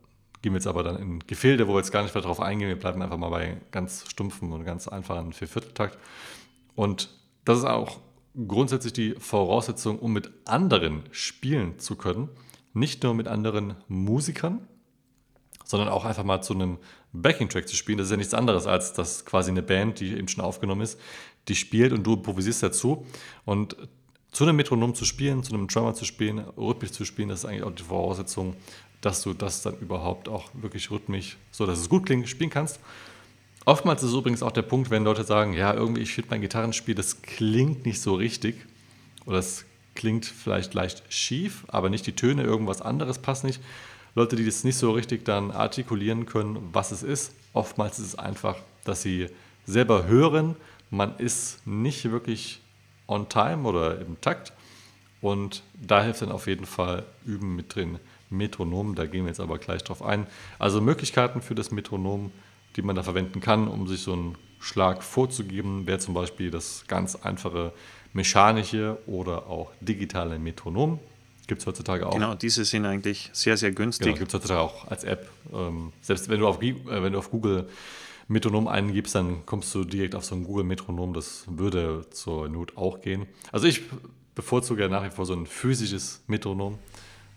gehen 0.42 0.54
wir 0.54 0.58
jetzt 0.58 0.68
aber 0.68 0.84
dann 0.84 0.98
in 0.98 1.20
Gefilde, 1.20 1.68
wo 1.68 1.74
wir 1.74 1.78
jetzt 1.78 1.92
gar 1.92 2.04
nicht 2.04 2.14
mehr 2.14 2.24
drauf 2.24 2.40
eingehen. 2.40 2.68
Wir 2.68 2.80
bleiben 2.80 3.02
einfach 3.02 3.18
mal 3.18 3.30
bei 3.30 3.62
ganz 3.72 4.06
stumpfen 4.10 4.52
und 4.52 4.66
ganz 4.66 4.88
einfachen 4.88 5.34
Viervierteltakt. 5.34 5.98
Und 6.76 7.10
das 7.46 7.60
ist 7.60 7.66
auch 7.66 8.00
grundsätzlich 8.48 8.94
die 8.94 9.16
Voraussetzung, 9.18 10.00
um 10.00 10.14
mit 10.14 10.32
anderen 10.46 11.04
spielen 11.12 11.80
zu 11.80 11.96
können 11.96 12.30
nicht 12.74 13.04
nur 13.04 13.14
mit 13.14 13.28
anderen 13.28 13.76
Musikern, 13.88 14.68
sondern 15.64 15.90
auch 15.90 16.06
einfach 16.06 16.24
mal 16.24 16.42
zu 16.42 16.54
einem 16.54 16.80
Backing-Track 17.14 17.68
zu 17.68 17.76
spielen. 17.76 17.98
Das 17.98 18.08
ist 18.08 18.12
ja 18.12 18.18
nichts 18.18 18.34
anderes 18.34 18.68
als 18.68 18.94
dass 18.94 19.26
quasi 19.26 19.52
eine 19.52 19.62
Band, 19.62 20.00
die 20.00 20.14
eben 20.14 20.28
schon 20.28 20.44
aufgenommen 20.44 20.82
ist, 20.82 21.00
die 21.48 21.56
spielt 21.56 21.94
und 21.94 22.04
du 22.04 22.14
improvisierst 22.14 22.64
dazu. 22.64 23.06
Und 23.46 23.76
zu 24.32 24.44
einem 24.44 24.56
Metronom 24.56 24.96
zu 24.96 25.06
spielen, 25.06 25.44
zu 25.44 25.54
einem 25.54 25.68
Drummer 25.68 25.94
zu 25.94 26.06
spielen, 26.06 26.40
rhythmisch 26.40 26.92
zu 26.92 27.06
spielen, 27.06 27.30
das 27.30 27.40
ist 27.40 27.46
eigentlich 27.46 27.64
auch 27.64 27.72
die 27.72 27.84
Voraussetzung, 27.84 28.56
dass 29.02 29.22
du 29.22 29.34
das 29.34 29.62
dann 29.62 29.78
überhaupt 29.78 30.28
auch 30.28 30.50
wirklich 30.54 30.90
rhythmisch, 30.90 31.38
so 31.52 31.66
dass 31.66 31.80
es 31.80 31.90
gut 31.90 32.06
klingt, 32.06 32.28
spielen 32.28 32.50
kannst. 32.50 32.80
Oftmals 33.66 34.02
ist 34.02 34.10
es 34.10 34.16
übrigens 34.16 34.44
auch 34.44 34.52
der 34.52 34.64
Punkt, 34.64 34.90
wenn 34.90 35.04
Leute 35.04 35.24
sagen, 35.24 35.54
ja, 35.54 35.74
irgendwie, 35.74 36.02
ich 36.02 36.14
finde 36.14 36.32
mein 36.32 36.42
Gitarrenspiel, 36.42 36.96
das 36.96 37.22
klingt 37.22 37.86
nicht 37.86 38.02
so 38.02 38.16
richtig 38.16 38.56
oder 39.26 39.38
es 39.38 39.66
klingt 39.96 40.26
vielleicht 40.26 40.74
leicht 40.74 41.04
schief, 41.10 41.66
aber 41.68 41.90
nicht 41.90 42.08
die 42.08 42.16
Töne, 42.16 42.44
irgendwas 42.44 42.82
anderes 42.82 43.20
passt 43.20 43.44
nicht. 43.44 43.62
Leute, 44.16 44.36
die 44.36 44.46
das 44.46 44.64
nicht 44.64 44.78
so 44.78 44.92
richtig 44.92 45.26
dann 45.26 45.52
artikulieren 45.52 46.26
können, 46.26 46.70
was 46.72 46.92
es 46.92 47.04
ist, 47.04 47.34
oftmals 47.54 48.00
ist 48.00 48.08
es 48.08 48.16
einfach, 48.20 48.58
dass 48.84 49.02
sie 49.02 49.28
selber 49.66 50.06
hören, 50.06 50.56
man 50.90 51.18
ist 51.18 51.66
nicht 51.66 52.12
wirklich 52.12 52.62
on 53.08 53.28
time 53.30 53.68
oder 53.68 54.00
im 54.00 54.20
Takt 54.22 54.54
und 55.22 55.64
da 55.82 56.04
hilft 56.04 56.22
dann 56.22 56.32
auf 56.32 56.48
jeden 56.48 56.66
Fall 56.66 57.04
Üben 57.26 57.56
mit 57.56 57.74
drin. 57.74 58.00
Metronom, 58.30 58.96
da 58.96 59.06
gehen 59.06 59.24
wir 59.24 59.30
jetzt 59.30 59.40
aber 59.40 59.58
gleich 59.58 59.84
drauf 59.84 60.02
ein. 60.02 60.28
Also 60.60 60.82
Möglichkeiten 60.82 61.42
für 61.42 61.56
das 61.56 61.72
Metronom, 61.72 62.32
die 62.76 62.82
man 62.82 62.96
da 62.96 63.04
verwenden 63.04 63.42
kann, 63.42 63.68
um 63.68 63.88
sich 63.88 64.02
so 64.02 64.14
einen 64.14 64.38
Schlag 64.60 65.04
vorzugeben, 65.04 65.86
wäre 65.88 66.00
zum 66.00 66.14
Beispiel 66.14 66.50
das 66.50 66.86
ganz 66.88 67.16
einfache 67.16 67.74
mechanische 68.14 68.98
oder 69.06 69.48
auch 69.48 69.72
digitale 69.82 70.40
Metronom. 70.40 71.00
Gibt 71.48 71.62
es 71.62 71.68
heutzutage 71.68 72.08
auch. 72.08 72.14
Genau, 72.14 72.36
diese 72.36 72.64
sind 72.64 72.86
eigentlich 72.86 73.30
sehr, 73.34 73.58
sehr 73.58 73.72
günstig. 73.72 74.06
Genau, 74.06 74.18
gibt 74.18 74.30
es 74.30 74.36
heutzutage 74.36 74.62
auch 74.62 74.88
als 74.88 75.04
App. 75.04 75.30
Ähm, 75.54 75.92
selbst 76.02 76.30
wenn 76.30 76.40
du, 76.40 76.48
auf, 76.48 76.62
äh, 76.62 76.76
wenn 76.88 77.14
du 77.14 77.20
auf 77.20 77.32
Google 77.32 77.68
Metronom 78.28 78.68
eingibst, 78.68 79.16
dann 79.16 79.46
kommst 79.46 79.74
du 79.76 79.84
direkt 79.84 80.16
auf 80.16 80.24
so 80.24 80.36
ein 80.36 80.44
Google 80.44 80.64
Metronom. 80.64 81.14
Das 81.14 81.44
würde 81.48 82.06
zur 82.12 82.48
Not 82.48 82.78
auch 82.78 83.02
gehen. 83.02 83.26
Also 83.52 83.68
ich 83.68 83.82
bevorzuge 84.36 84.84
ja 84.84 84.88
nach 84.88 85.04
wie 85.04 85.10
vor 85.10 85.26
so 85.26 85.34
ein 85.34 85.46
physisches 85.46 86.24
Metronom, 86.28 86.80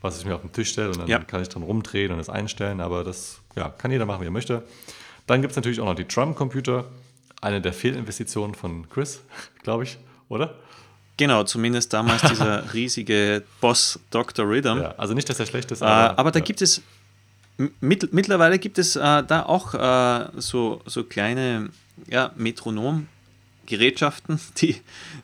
was 0.01 0.19
ich 0.19 0.25
mir 0.25 0.35
auf 0.35 0.43
den 0.43 0.53
Tisch 0.53 0.71
stelle 0.71 0.91
und 0.91 0.99
dann 0.99 1.09
ja. 1.09 1.19
kann 1.19 1.43
ich 1.43 1.49
dran 1.49 1.63
rumdrehen 1.63 2.13
und 2.13 2.21
es 2.21 2.29
einstellen. 2.29 2.81
Aber 2.81 3.03
das 3.03 3.41
ja, 3.57 3.69
kann 3.69 3.91
jeder 3.91 4.07
machen, 4.07 4.23
wie 4.23 4.27
er 4.27 4.31
möchte. 4.31 4.65
Dann 5.27 5.41
gibt 5.41 5.51
es 5.51 5.57
natürlich 5.57 5.81
auch 5.81 5.87
noch 5.87 5.95
die 5.95 6.07
Drum-Computer. 6.07 6.85
Eine 7.41 7.61
der 7.61 7.73
Fehlinvestitionen 7.73 8.55
von 8.55 8.89
Chris, 8.89 9.23
glaube 9.63 9.85
ich, 9.85 9.99
oder? 10.29 10.55
Genau, 11.17 11.45
zumindest 11.45 11.93
damals 11.93 12.23
dieser 12.23 12.65
riesige 12.75 13.43
Boss 13.61 13.99
Dr. 14.11 14.47
Rhythm. 14.47 14.79
Ja, 14.79 14.95
also 14.99 15.15
nicht, 15.15 15.29
dass 15.29 15.41
er 15.41 15.47
schlecht 15.47 15.71
ist. 15.71 15.83
Aber, 15.83 16.15
äh, 16.15 16.19
aber 16.19 16.31
da 16.31 16.41
ja. 16.41 16.45
gibt 16.45 16.61
es, 16.61 16.83
mit, 17.81 18.13
mittlerweile 18.13 18.59
gibt 18.59 18.79
es 18.79 18.97
äh, 18.97 19.01
da 19.01 19.45
auch 19.45 19.75
äh, 19.75 20.29
so, 20.37 20.83
so 20.85 21.05
kleine 21.05 21.71
ja, 22.09 22.33
Metronom-Gerätschaften, 22.37 24.41
die, 24.59 24.77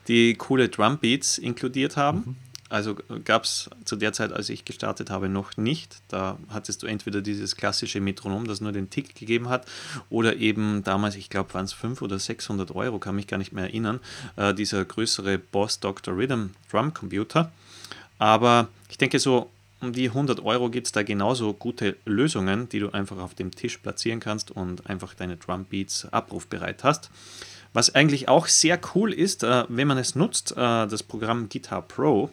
die 0.08 0.34
coole 0.34 0.68
Drumbeats 0.68 1.38
inkludiert 1.38 1.96
haben. 1.96 2.18
Mhm. 2.18 2.36
Also 2.72 2.96
gab 3.24 3.44
es 3.44 3.68
zu 3.84 3.96
der 3.96 4.14
Zeit, 4.14 4.32
als 4.32 4.48
ich 4.48 4.64
gestartet 4.64 5.10
habe, 5.10 5.28
noch 5.28 5.58
nicht. 5.58 5.96
Da 6.08 6.38
hattest 6.48 6.82
du 6.82 6.86
entweder 6.86 7.20
dieses 7.20 7.54
klassische 7.54 8.00
Metronom, 8.00 8.46
das 8.46 8.62
nur 8.62 8.72
den 8.72 8.88
Tick 8.88 9.14
gegeben 9.14 9.50
hat, 9.50 9.66
oder 10.08 10.36
eben 10.36 10.82
damals, 10.82 11.16
ich 11.16 11.28
glaube, 11.28 11.52
waren 11.52 11.66
es 11.66 11.74
500 11.74 12.02
oder 12.02 12.18
600 12.18 12.74
Euro, 12.74 12.98
kann 12.98 13.14
mich 13.14 13.26
gar 13.26 13.36
nicht 13.36 13.52
mehr 13.52 13.64
erinnern, 13.64 14.00
äh, 14.36 14.54
dieser 14.54 14.86
größere 14.86 15.36
Boss 15.36 15.80
Dr. 15.80 16.16
Rhythm 16.16 16.46
Drum 16.70 16.94
Computer. 16.94 17.52
Aber 18.18 18.68
ich 18.88 18.96
denke, 18.96 19.18
so 19.18 19.50
um 19.82 19.92
die 19.92 20.08
100 20.08 20.42
Euro 20.42 20.70
gibt 20.70 20.86
es 20.86 20.92
da 20.92 21.02
genauso 21.02 21.52
gute 21.52 21.96
Lösungen, 22.06 22.70
die 22.70 22.78
du 22.78 22.88
einfach 22.88 23.18
auf 23.18 23.34
dem 23.34 23.50
Tisch 23.50 23.76
platzieren 23.76 24.20
kannst 24.20 24.50
und 24.50 24.88
einfach 24.88 25.12
deine 25.12 25.36
Drum 25.36 25.66
Beats 25.66 26.06
abrufbereit 26.10 26.84
hast. 26.84 27.10
Was 27.74 27.94
eigentlich 27.94 28.28
auch 28.28 28.46
sehr 28.46 28.80
cool 28.94 29.12
ist, 29.12 29.42
äh, 29.42 29.64
wenn 29.68 29.88
man 29.88 29.98
es 29.98 30.14
nutzt, 30.14 30.52
äh, 30.52 30.86
das 30.86 31.02
Programm 31.02 31.50
Guitar 31.50 31.82
Pro, 31.82 32.30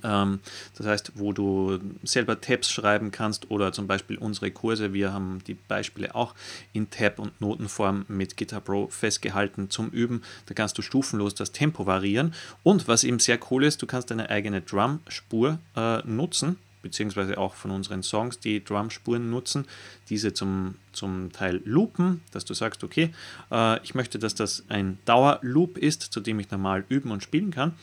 das 0.00 0.86
heißt, 0.86 1.12
wo 1.16 1.32
du 1.32 1.78
selber 2.02 2.40
Tabs 2.40 2.70
schreiben 2.70 3.10
kannst 3.10 3.50
oder 3.50 3.72
zum 3.72 3.86
Beispiel 3.86 4.16
unsere 4.16 4.50
Kurse. 4.50 4.92
Wir 4.92 5.12
haben 5.12 5.40
die 5.46 5.54
Beispiele 5.54 6.14
auch 6.14 6.34
in 6.72 6.90
Tab- 6.90 7.18
und 7.18 7.40
Notenform 7.40 8.06
mit 8.08 8.36
Guitar 8.36 8.60
Pro 8.60 8.88
festgehalten 8.88 9.70
zum 9.70 9.90
Üben. 9.90 10.22
Da 10.46 10.54
kannst 10.54 10.78
du 10.78 10.82
stufenlos 10.82 11.34
das 11.34 11.52
Tempo 11.52 11.86
variieren. 11.86 12.34
Und 12.62 12.88
was 12.88 13.04
eben 13.04 13.18
sehr 13.18 13.38
cool 13.50 13.64
ist, 13.64 13.82
du 13.82 13.86
kannst 13.86 14.10
deine 14.10 14.30
eigene 14.30 14.62
Drum-Spur 14.62 15.58
äh, 15.76 15.98
nutzen 16.06 16.56
beziehungsweise 16.82 17.38
auch 17.38 17.54
von 17.54 17.70
unseren 17.70 18.02
Songs 18.02 18.38
die 18.38 18.62
Drumspuren 18.62 19.30
nutzen, 19.30 19.66
diese 20.08 20.34
zum, 20.34 20.74
zum 20.92 21.32
Teil 21.32 21.62
loopen, 21.64 22.20
dass 22.32 22.44
du 22.44 22.54
sagst, 22.54 22.84
okay, 22.84 23.14
äh, 23.50 23.82
ich 23.82 23.94
möchte, 23.94 24.18
dass 24.18 24.34
das 24.34 24.64
ein 24.68 24.98
Dauerloop 25.04 25.78
ist, 25.78 26.02
zu 26.02 26.20
dem 26.20 26.40
ich 26.40 26.50
normal 26.50 26.84
üben 26.88 27.10
und 27.10 27.22
spielen 27.22 27.50
kann, 27.50 27.74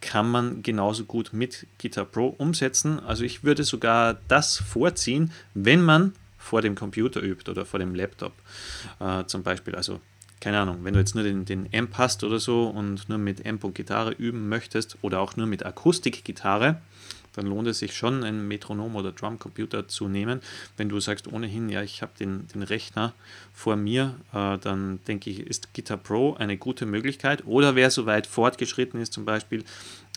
kann 0.00 0.30
man 0.30 0.62
genauso 0.62 1.04
gut 1.04 1.32
mit 1.32 1.66
Guitar 1.80 2.04
Pro 2.04 2.28
umsetzen. 2.28 2.98
Also 3.00 3.24
ich 3.24 3.44
würde 3.44 3.64
sogar 3.64 4.18
das 4.28 4.56
vorziehen, 4.56 5.32
wenn 5.54 5.82
man 5.82 6.12
vor 6.38 6.62
dem 6.62 6.74
Computer 6.74 7.22
übt 7.22 7.50
oder 7.50 7.66
vor 7.66 7.78
dem 7.78 7.94
Laptop 7.94 8.32
äh, 9.00 9.24
zum 9.24 9.42
Beispiel. 9.42 9.74
Also 9.74 10.00
keine 10.40 10.60
Ahnung, 10.60 10.78
wenn 10.82 10.94
du 10.94 11.00
jetzt 11.00 11.14
nur 11.14 11.24
den, 11.24 11.44
den 11.44 11.68
Amp 11.74 11.96
hast 11.96 12.22
oder 12.22 12.38
so 12.38 12.66
und 12.66 13.08
nur 13.08 13.18
mit 13.18 13.46
Amp 13.46 13.64
und 13.64 13.74
Gitarre 13.74 14.12
üben 14.12 14.48
möchtest 14.48 14.98
oder 15.02 15.20
auch 15.20 15.36
nur 15.36 15.46
mit 15.46 15.64
Akustikgitarre, 15.64 16.80
dann 17.36 17.46
lohnt 17.46 17.68
es 17.68 17.78
sich 17.78 17.94
schon, 17.94 18.24
einen 18.24 18.48
Metronom 18.48 18.96
oder 18.96 19.12
Drumcomputer 19.12 19.86
zu 19.88 20.08
nehmen. 20.08 20.40
Wenn 20.76 20.88
du 20.88 20.98
sagst 21.00 21.32
ohnehin, 21.32 21.68
ja, 21.68 21.82
ich 21.82 22.02
habe 22.02 22.12
den, 22.18 22.48
den 22.48 22.62
Rechner 22.62 23.12
vor 23.52 23.76
mir, 23.76 24.16
äh, 24.32 24.58
dann 24.58 25.00
denke 25.06 25.30
ich, 25.30 25.40
ist 25.40 25.72
Guitar 25.74 25.98
Pro 25.98 26.34
eine 26.34 26.56
gute 26.56 26.86
Möglichkeit. 26.86 27.46
Oder 27.46 27.76
wer 27.76 27.90
so 27.90 28.06
weit 28.06 28.26
fortgeschritten 28.26 29.00
ist, 29.00 29.12
zum 29.12 29.24
Beispiel 29.24 29.64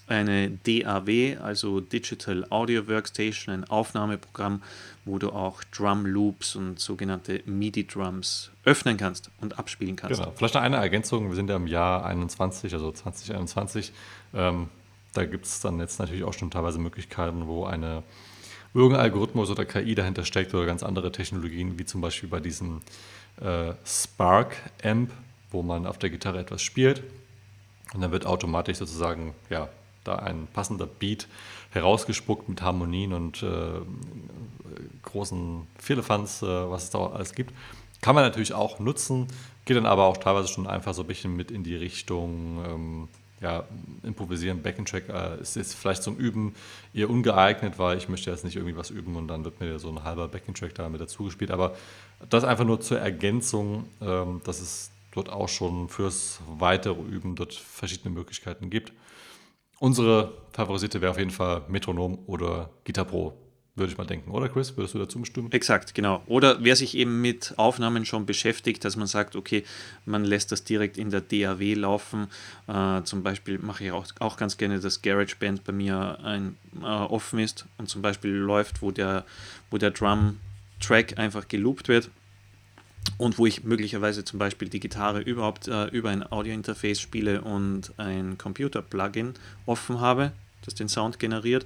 eine 0.09 0.49
DAW, 0.49 1.37
also 1.37 1.81
Digital 1.81 2.45
Audio 2.49 2.87
Workstation, 2.87 3.53
ein 3.53 3.63
Aufnahmeprogramm, 3.65 4.61
wo 5.05 5.19
du 5.19 5.29
auch 5.29 5.63
Drum 5.65 6.05
Loops 6.05 6.55
und 6.55 6.79
sogenannte 6.79 7.41
MIDI 7.45 7.85
Drums 7.85 8.51
öffnen 8.65 8.97
kannst 8.97 9.29
und 9.39 9.59
abspielen 9.59 9.95
kannst. 9.95 10.19
Genau. 10.19 10.33
Vielleicht 10.35 10.55
noch 10.55 10.61
eine 10.61 10.77
Ergänzung. 10.77 11.29
Wir 11.29 11.35
sind 11.35 11.49
ja 11.49 11.55
im 11.55 11.67
Jahr 11.67 12.05
21, 12.05 12.73
also 12.73 12.91
2021. 12.91 13.91
Ähm, 14.33 14.69
da 15.13 15.25
gibt 15.25 15.45
es 15.45 15.59
dann 15.59 15.79
jetzt 15.79 15.99
natürlich 15.99 16.23
auch 16.23 16.33
schon 16.33 16.51
teilweise 16.51 16.79
Möglichkeiten, 16.79 17.47
wo 17.47 17.65
eine 17.65 18.03
irgendein 18.73 19.01
Algorithmus 19.01 19.49
oder 19.49 19.65
KI 19.65 19.95
dahinter 19.95 20.25
steckt 20.25 20.53
oder 20.53 20.65
ganz 20.65 20.83
andere 20.83 21.11
Technologien, 21.11 21.79
wie 21.79 21.85
zum 21.85 22.01
Beispiel 22.01 22.29
bei 22.29 22.39
diesem 22.39 22.81
äh, 23.41 23.73
Spark 23.85 24.55
Amp, 24.83 25.11
wo 25.51 25.63
man 25.63 25.87
auf 25.87 25.97
der 25.97 26.09
Gitarre 26.09 26.39
etwas 26.39 26.61
spielt 26.61 27.03
und 27.93 28.01
dann 28.01 28.11
wird 28.11 28.25
automatisch 28.25 28.77
sozusagen 28.77 29.33
ja, 29.49 29.69
da 30.03 30.17
ein 30.17 30.47
passender 30.53 30.85
Beat 30.85 31.27
herausgespuckt 31.71 32.49
mit 32.49 32.61
Harmonien 32.61 33.13
und 33.13 33.43
äh, 33.43 33.81
großen 35.03 35.67
Firlefanz, 35.77 36.41
äh, 36.41 36.45
was 36.69 36.85
es 36.85 36.89
da 36.91 37.07
alles 37.07 37.33
gibt. 37.33 37.53
Kann 38.01 38.15
man 38.15 38.23
natürlich 38.23 38.53
auch 38.53 38.79
nutzen, 38.79 39.27
geht 39.65 39.77
dann 39.77 39.85
aber 39.85 40.05
auch 40.05 40.17
teilweise 40.17 40.47
schon 40.47 40.67
einfach 40.67 40.93
so 40.93 41.01
ein 41.01 41.07
bisschen 41.07 41.35
mit 41.35 41.51
in 41.51 41.63
die 41.63 41.75
Richtung, 41.75 42.63
ähm, 42.65 43.07
ja, 43.41 43.63
improvisieren, 44.03 44.61
Backing-Track 44.61 45.09
äh, 45.09 45.41
ist 45.41 45.55
jetzt 45.55 45.73
vielleicht 45.73 46.03
zum 46.03 46.17
Üben 46.17 46.55
eher 46.93 47.09
ungeeignet, 47.09 47.79
weil 47.79 47.97
ich 47.97 48.09
möchte 48.09 48.29
jetzt 48.29 48.43
nicht 48.43 48.55
irgendwie 48.55 48.75
was 48.75 48.89
üben 48.89 49.15
und 49.15 49.27
dann 49.27 49.45
wird 49.45 49.59
mir 49.59 49.79
so 49.79 49.89
ein 49.89 50.03
halber 50.03 50.27
Backing-Track 50.27 50.75
da 50.75 50.89
mit 50.89 51.01
dazu 51.01 51.23
gespielt. 51.23 51.51
Aber 51.51 51.75
das 52.29 52.43
einfach 52.43 52.65
nur 52.65 52.81
zur 52.81 52.99
Ergänzung, 52.99 53.85
ähm, 54.01 54.41
dass 54.43 54.59
es 54.59 54.91
dort 55.11 55.29
auch 55.29 55.49
schon 55.49 55.89
fürs 55.89 56.39
weitere 56.47 57.01
Üben 57.01 57.35
dort 57.35 57.53
verschiedene 57.53 58.13
Möglichkeiten 58.13 58.69
gibt. 58.69 58.93
Unsere 59.79 60.33
favorisierte 60.51 61.01
wäre 61.01 61.11
auf 61.11 61.17
jeden 61.17 61.31
Fall 61.31 61.63
Metronom 61.69 62.19
oder 62.27 62.69
Guitar 62.85 63.05
Pro 63.05 63.33
würde 63.79 63.91
ich 63.91 63.97
mal 63.97 64.05
denken, 64.05 64.31
oder 64.31 64.49
Chris? 64.49 64.75
Würdest 64.77 64.93
du 64.93 64.99
dazu 64.99 65.19
bestimmen? 65.19 65.51
Exakt, 65.51 65.95
genau. 65.95 66.21
Oder 66.27 66.63
wer 66.63 66.75
sich 66.75 66.95
eben 66.95 67.21
mit 67.21 67.53
Aufnahmen 67.57 68.05
schon 68.05 68.25
beschäftigt, 68.25 68.85
dass 68.85 68.95
man 68.95 69.07
sagt, 69.07 69.35
okay, 69.35 69.63
man 70.05 70.23
lässt 70.23 70.51
das 70.51 70.63
direkt 70.63 70.97
in 70.97 71.09
der 71.09 71.21
DAW 71.21 71.73
laufen. 71.73 72.27
Äh, 72.67 73.03
zum 73.03 73.23
Beispiel 73.23 73.59
mache 73.59 73.85
ich 73.85 73.91
auch, 73.91 74.05
auch 74.19 74.37
ganz 74.37 74.57
gerne, 74.57 74.79
dass 74.79 75.01
GarageBand 75.01 75.63
bei 75.63 75.71
mir 75.71 76.19
ein, 76.23 76.55
äh, 76.81 76.85
offen 76.85 77.39
ist 77.39 77.65
und 77.77 77.89
zum 77.89 78.01
Beispiel 78.01 78.31
läuft, 78.31 78.81
wo 78.81 78.91
der, 78.91 79.25
wo 79.71 79.77
der 79.77 79.91
Drum-Track 79.91 81.17
einfach 81.17 81.47
geloopt 81.47 81.87
wird 81.87 82.09
und 83.17 83.37
wo 83.37 83.45
ich 83.45 83.63
möglicherweise 83.63 84.23
zum 84.23 84.39
Beispiel 84.39 84.69
die 84.69 84.79
Gitarre 84.79 85.21
überhaupt 85.21 85.67
äh, 85.67 85.85
über 85.87 86.09
ein 86.09 86.29
Audio-Interface 86.29 87.01
spiele 87.01 87.41
und 87.41 87.93
ein 87.97 88.37
Computer-Plugin 88.37 89.33
offen 89.65 89.99
habe, 89.99 90.31
das 90.69 90.75
den 90.75 90.89
Sound 90.89 91.19
generiert. 91.19 91.65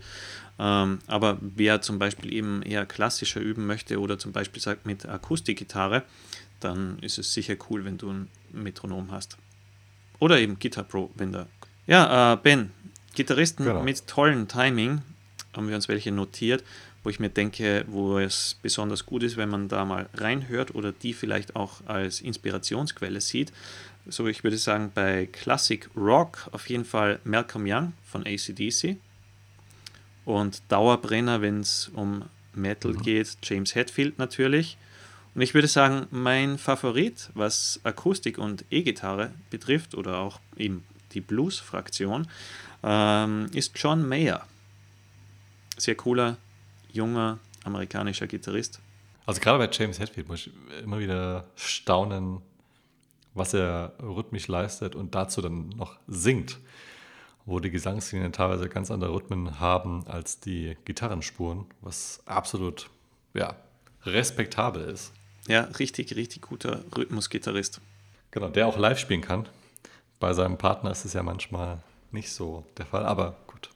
Ähm, 0.60 1.00
aber 1.08 1.38
wer 1.42 1.82
zum 1.82 2.00
Beispiel 2.00 2.34
eben 2.34 2.62
eher 2.62 2.86
klassischer 2.86 3.42
üben 3.42 3.66
möchte 3.66 4.00
oder 4.00 4.20
zum 4.20 4.32
Beispiel 4.32 4.62
sagt 4.62 4.86
mit 4.86 5.08
Akustikgitarre, 5.08 6.04
dann 6.60 7.00
ist 7.00 7.18
es 7.18 7.34
sicher 7.34 7.56
cool, 7.70 7.86
wenn 7.86 7.98
du 7.98 8.10
ein 8.10 8.28
Metronom 8.52 9.12
hast. 9.12 9.38
Oder 10.20 10.40
eben 10.40 10.60
Guitar 10.60 10.84
Pro, 10.84 11.12
wenn 11.16 11.32
da. 11.32 11.48
Ja, 11.88 12.34
äh, 12.34 12.38
Ben, 12.38 12.72
Gitarristen 13.16 13.66
genau. 13.66 13.84
mit 13.84 14.08
tollem 14.08 14.48
Timing, 14.48 15.02
haben 15.54 15.68
wir 15.68 15.76
uns 15.76 15.88
welche 15.88 16.12
notiert, 16.12 16.64
wo 17.04 17.10
ich 17.10 17.20
mir 17.20 17.30
denke, 17.30 17.84
wo 17.88 18.18
es 18.18 18.58
besonders 18.62 19.06
gut 19.06 19.24
ist, 19.24 19.38
wenn 19.38 19.50
man 19.50 19.68
da 19.68 19.84
mal 19.86 20.08
reinhört 20.14 20.74
oder 20.74 20.92
die 20.92 21.14
vielleicht 21.14 21.56
auch 21.56 21.86
als 21.86 22.22
Inspirationsquelle 22.22 23.20
sieht. 23.20 23.52
So, 24.08 24.28
ich 24.28 24.44
würde 24.44 24.58
sagen, 24.58 24.92
bei 24.94 25.28
Classic 25.32 25.90
Rock 25.96 26.50
auf 26.52 26.70
jeden 26.70 26.84
Fall 26.84 27.20
Malcolm 27.24 27.66
Young 27.66 27.94
von 28.04 28.26
ACDC. 28.26 28.98
Und 30.26 30.62
Dauerbrenner, 30.70 31.42
wenn 31.42 31.62
es 31.62 31.90
um 31.94 32.24
Metal 32.54 32.94
mhm. 32.94 33.02
geht, 33.02 33.38
James 33.44 33.76
Hetfield 33.76 34.20
natürlich. 34.20 34.78
Und 35.36 35.42
ich 35.42 35.54
würde 35.54 35.68
sagen, 35.68 36.08
mein 36.12 36.58
Favorit, 36.58 37.30
was 37.34 37.80
Akustik 37.84 38.38
und 38.38 38.66
E-Gitarre 38.70 39.32
betrifft, 39.50 39.96
oder 39.96 40.20
auch 40.20 40.40
eben 40.58 40.84
die 41.14 41.22
Blues-Fraktion, 41.22 42.28
ähm, 42.84 43.50
ist 43.54 43.72
John 43.76 44.08
Mayer. 44.08 44.46
Sehr 45.78 45.96
cooler, 45.96 46.38
junger 46.92 47.40
amerikanischer 47.64 48.28
Gitarrist. 48.28 48.80
Also 49.26 49.40
gerade 49.40 49.58
bei 49.58 49.70
James 49.72 50.00
Hetfield 50.00 50.28
muss 50.28 50.48
ich 50.48 50.54
immer 50.84 51.00
wieder 51.00 51.46
staunen, 51.56 52.42
was 53.34 53.54
er 53.54 53.94
rhythmisch 54.02 54.48
leistet 54.48 54.96
und 54.96 55.16
dazu 55.16 55.42
dann 55.42 55.70
noch 55.70 55.98
singt 56.08 56.60
wo 57.46 57.60
die 57.60 57.72
Gesangslinien 57.72 58.32
teilweise 58.32 58.70
ganz 58.70 58.90
andere 58.92 59.14
Rhythmen 59.14 59.60
haben 59.60 60.06
als 60.08 60.40
die 60.40 60.78
Gitarrenspuren, 60.86 61.66
was 61.82 62.22
absolut 62.26 62.90
ja, 63.34 63.56
respektabel 64.06 64.84
ist. 64.84 65.12
Ja, 65.48 65.64
richtig, 65.80 66.16
richtig 66.16 66.44
guter 66.44 66.84
Rhythmusgitarrist. 66.96 67.82
Genau, 68.32 68.48
der 68.48 68.68
auch 68.68 68.78
live 68.78 68.98
spielen 68.98 69.22
kann. 69.22 69.48
Bei 70.20 70.34
seinem 70.34 70.58
Partner 70.58 70.92
ist 70.92 71.04
es 71.04 71.14
ja 71.14 71.24
manchmal 71.24 71.80
nicht 72.12 72.32
so 72.32 72.66
der 72.78 72.86
Fall, 72.86 73.06
aber 73.06 73.36
gut, 73.48 73.70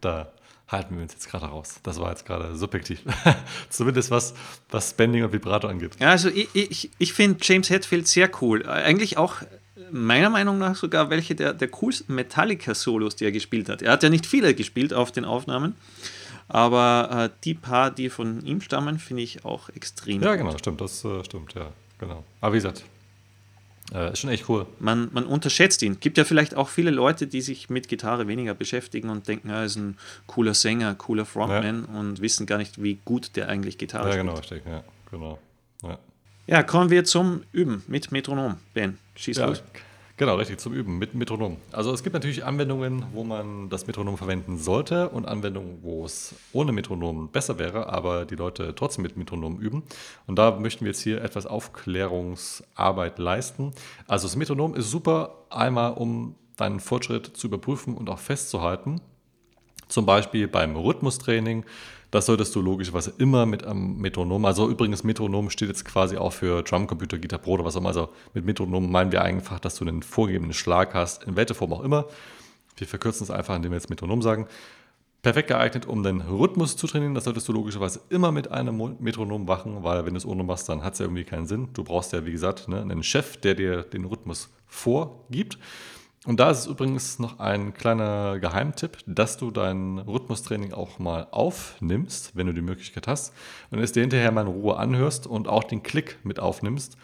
da 0.00 0.32
halten 0.74 0.96
wir 0.96 1.02
uns 1.02 1.12
jetzt 1.12 1.28
gerade 1.28 1.46
raus. 1.46 1.80
Das 1.82 1.98
war 1.98 2.10
jetzt 2.10 2.26
gerade 2.26 2.54
subjektiv. 2.56 3.00
Zumindest 3.70 4.10
was, 4.10 4.34
was 4.70 4.92
Bending 4.94 5.24
und 5.24 5.32
Vibrato 5.32 5.68
angeht. 5.68 5.92
Ja, 6.00 6.10
also 6.10 6.28
ich, 6.28 6.48
ich, 6.54 6.90
ich 6.98 7.12
finde 7.12 7.38
James 7.42 7.70
Hetfield 7.70 8.06
sehr 8.06 8.30
cool. 8.40 8.66
Eigentlich 8.66 9.16
auch 9.16 9.36
meiner 9.90 10.30
Meinung 10.30 10.58
nach 10.58 10.76
sogar 10.76 11.10
welche 11.10 11.34
der, 11.34 11.54
der 11.54 11.68
coolsten 11.68 12.14
Metallica-Solos, 12.14 13.16
die 13.16 13.24
er 13.24 13.32
gespielt 13.32 13.68
hat. 13.68 13.82
Er 13.82 13.92
hat 13.92 14.02
ja 14.02 14.08
nicht 14.08 14.26
viele 14.26 14.54
gespielt 14.54 14.92
auf 14.92 15.12
den 15.12 15.24
Aufnahmen, 15.24 15.74
aber 16.48 17.30
äh, 17.30 17.38
die 17.44 17.54
paar, 17.54 17.90
die 17.90 18.10
von 18.10 18.44
ihm 18.44 18.60
stammen, 18.60 18.98
finde 18.98 19.22
ich 19.22 19.44
auch 19.44 19.68
extrem 19.70 20.22
Ja, 20.22 20.36
genau, 20.36 20.56
stimmt, 20.58 20.80
das 20.80 21.04
äh, 21.04 21.24
stimmt, 21.24 21.54
ja, 21.54 21.72
genau. 21.98 22.24
Aber 22.40 22.52
wie 22.52 22.58
gesagt, 22.58 22.84
äh, 23.94 24.12
ist 24.12 24.18
schon 24.18 24.30
echt 24.30 24.48
cool. 24.48 24.66
Man, 24.80 25.08
man 25.12 25.24
unterschätzt 25.24 25.82
ihn. 25.82 26.00
Gibt 26.00 26.18
ja 26.18 26.24
vielleicht 26.24 26.56
auch 26.56 26.68
viele 26.68 26.90
Leute, 26.90 27.26
die 27.26 27.40
sich 27.40 27.70
mit 27.70 27.88
Gitarre 27.88 28.26
weniger 28.26 28.52
beschäftigen 28.54 29.08
und 29.08 29.28
denken, 29.28 29.50
er 29.50 29.64
ist 29.64 29.76
ein 29.76 29.96
cooler 30.26 30.54
Sänger, 30.54 30.94
cooler 30.96 31.24
Frontman 31.24 31.86
ja. 31.88 31.98
und 32.00 32.20
wissen 32.20 32.46
gar 32.46 32.58
nicht, 32.58 32.82
wie 32.82 32.98
gut 33.04 33.36
der 33.36 33.48
eigentlich 33.48 33.78
Gitarre 33.78 34.10
ja, 34.10 34.16
genau, 34.16 34.42
spielt. 34.42 34.66
Ja, 34.66 34.82
genau, 35.10 35.38
ja. 35.82 35.98
Ja, 36.46 36.62
kommen 36.62 36.90
wir 36.90 37.04
zum 37.04 37.42
Üben 37.52 37.82
mit 37.86 38.12
Metronom. 38.12 38.56
Ben, 38.74 38.98
schieß 39.14 39.38
ja, 39.38 39.46
los. 39.46 39.62
Genau, 40.16 40.36
richtig, 40.36 40.60
zum 40.60 40.72
Üben 40.72 40.96
mit 40.98 41.14
Metronom. 41.14 41.56
Also 41.72 41.92
es 41.92 42.04
gibt 42.04 42.14
natürlich 42.14 42.44
Anwendungen, 42.44 43.04
wo 43.12 43.24
man 43.24 43.68
das 43.68 43.88
Metronom 43.88 44.16
verwenden 44.16 44.58
sollte 44.58 45.08
und 45.08 45.26
Anwendungen, 45.26 45.78
wo 45.82 46.04
es 46.04 46.36
ohne 46.52 46.70
Metronom 46.70 47.30
besser 47.30 47.58
wäre, 47.58 47.92
aber 47.92 48.24
die 48.24 48.36
Leute 48.36 48.76
trotzdem 48.76 49.02
mit 49.02 49.16
Metronom 49.16 49.58
üben. 49.58 49.82
Und 50.28 50.38
da 50.38 50.52
möchten 50.52 50.84
wir 50.84 50.92
jetzt 50.92 51.02
hier 51.02 51.20
etwas 51.20 51.46
Aufklärungsarbeit 51.46 53.18
leisten. 53.18 53.72
Also 54.06 54.28
das 54.28 54.36
Metronom 54.36 54.76
ist 54.76 54.88
super, 54.88 55.46
einmal 55.50 55.94
um 55.94 56.36
deinen 56.56 56.78
Fortschritt 56.78 57.36
zu 57.36 57.48
überprüfen 57.48 57.96
und 57.96 58.08
auch 58.08 58.20
festzuhalten. 58.20 59.00
Zum 59.94 60.06
Beispiel 60.06 60.48
beim 60.48 60.76
Rhythmustraining 60.76 61.64
das 62.14 62.26
solltest 62.26 62.54
du 62.54 62.62
logischerweise 62.62 63.12
immer 63.18 63.44
mit 63.44 63.64
einem 63.64 63.96
Metronom, 63.96 64.44
also 64.44 64.70
übrigens 64.70 65.02
Metronom 65.02 65.50
steht 65.50 65.66
jetzt 65.66 65.84
quasi 65.84 66.16
auch 66.16 66.32
für 66.32 66.62
Drumcomputer, 66.62 67.18
Gitarre 67.18 67.42
Pro 67.42 67.54
oder 67.54 67.64
was 67.64 67.74
auch 67.74 67.80
immer. 67.80 67.88
Also 67.88 68.08
mit 68.34 68.44
Metronom 68.44 68.88
meinen 68.88 69.10
wir 69.10 69.22
einfach, 69.22 69.58
dass 69.58 69.74
du 69.74 69.84
einen 69.84 70.00
vorgegebenen 70.00 70.52
Schlag 70.52 70.94
hast, 70.94 71.24
in 71.24 71.34
welcher 71.34 71.56
Form 71.56 71.72
auch 71.72 71.82
immer. 71.82 72.06
Wir 72.76 72.86
verkürzen 72.86 73.24
es 73.24 73.32
einfach, 73.32 73.56
indem 73.56 73.72
wir 73.72 73.78
jetzt 73.78 73.90
Metronom 73.90 74.22
sagen. 74.22 74.46
Perfekt 75.22 75.48
geeignet, 75.48 75.86
um 75.86 76.04
den 76.04 76.20
Rhythmus 76.20 76.76
zu 76.76 76.86
trainieren. 76.86 77.14
Das 77.14 77.24
solltest 77.24 77.48
du 77.48 77.52
logischerweise 77.52 78.00
immer 78.10 78.30
mit 78.30 78.48
einem 78.48 78.96
Metronom 79.00 79.44
machen, 79.44 79.82
weil 79.82 80.06
wenn 80.06 80.14
du 80.14 80.18
es 80.18 80.24
ohne 80.24 80.44
machst, 80.44 80.68
dann 80.68 80.84
hat 80.84 80.92
es 80.92 81.00
ja 81.00 81.06
irgendwie 81.06 81.24
keinen 81.24 81.48
Sinn. 81.48 81.70
Du 81.72 81.82
brauchst 81.82 82.12
ja, 82.12 82.24
wie 82.24 82.30
gesagt, 82.30 82.68
ne, 82.68 82.80
einen 82.80 83.02
Chef, 83.02 83.38
der 83.38 83.56
dir 83.56 83.82
den 83.82 84.04
Rhythmus 84.04 84.50
vorgibt. 84.68 85.58
Und 86.24 86.40
da 86.40 86.50
ist 86.50 86.60
es 86.60 86.66
übrigens 86.66 87.18
noch 87.18 87.38
ein 87.38 87.74
kleiner 87.74 88.38
Geheimtipp, 88.38 88.98
dass 89.06 89.36
du 89.36 89.50
dein 89.50 89.98
Rhythmustraining 89.98 90.72
auch 90.72 90.98
mal 90.98 91.28
aufnimmst, 91.30 92.34
wenn 92.34 92.46
du 92.46 92.54
die 92.54 92.62
Möglichkeit 92.62 93.06
hast, 93.06 93.34
und 93.70 93.78
es 93.78 93.92
dir 93.92 94.00
hinterher 94.00 94.32
mal 94.32 94.42
in 94.42 94.46
Ruhe 94.48 94.76
anhörst 94.76 95.26
und 95.26 95.48
auch 95.48 95.64
den 95.64 95.82
Klick 95.82 96.18
mit 96.24 96.40
aufnimmst, 96.40 96.96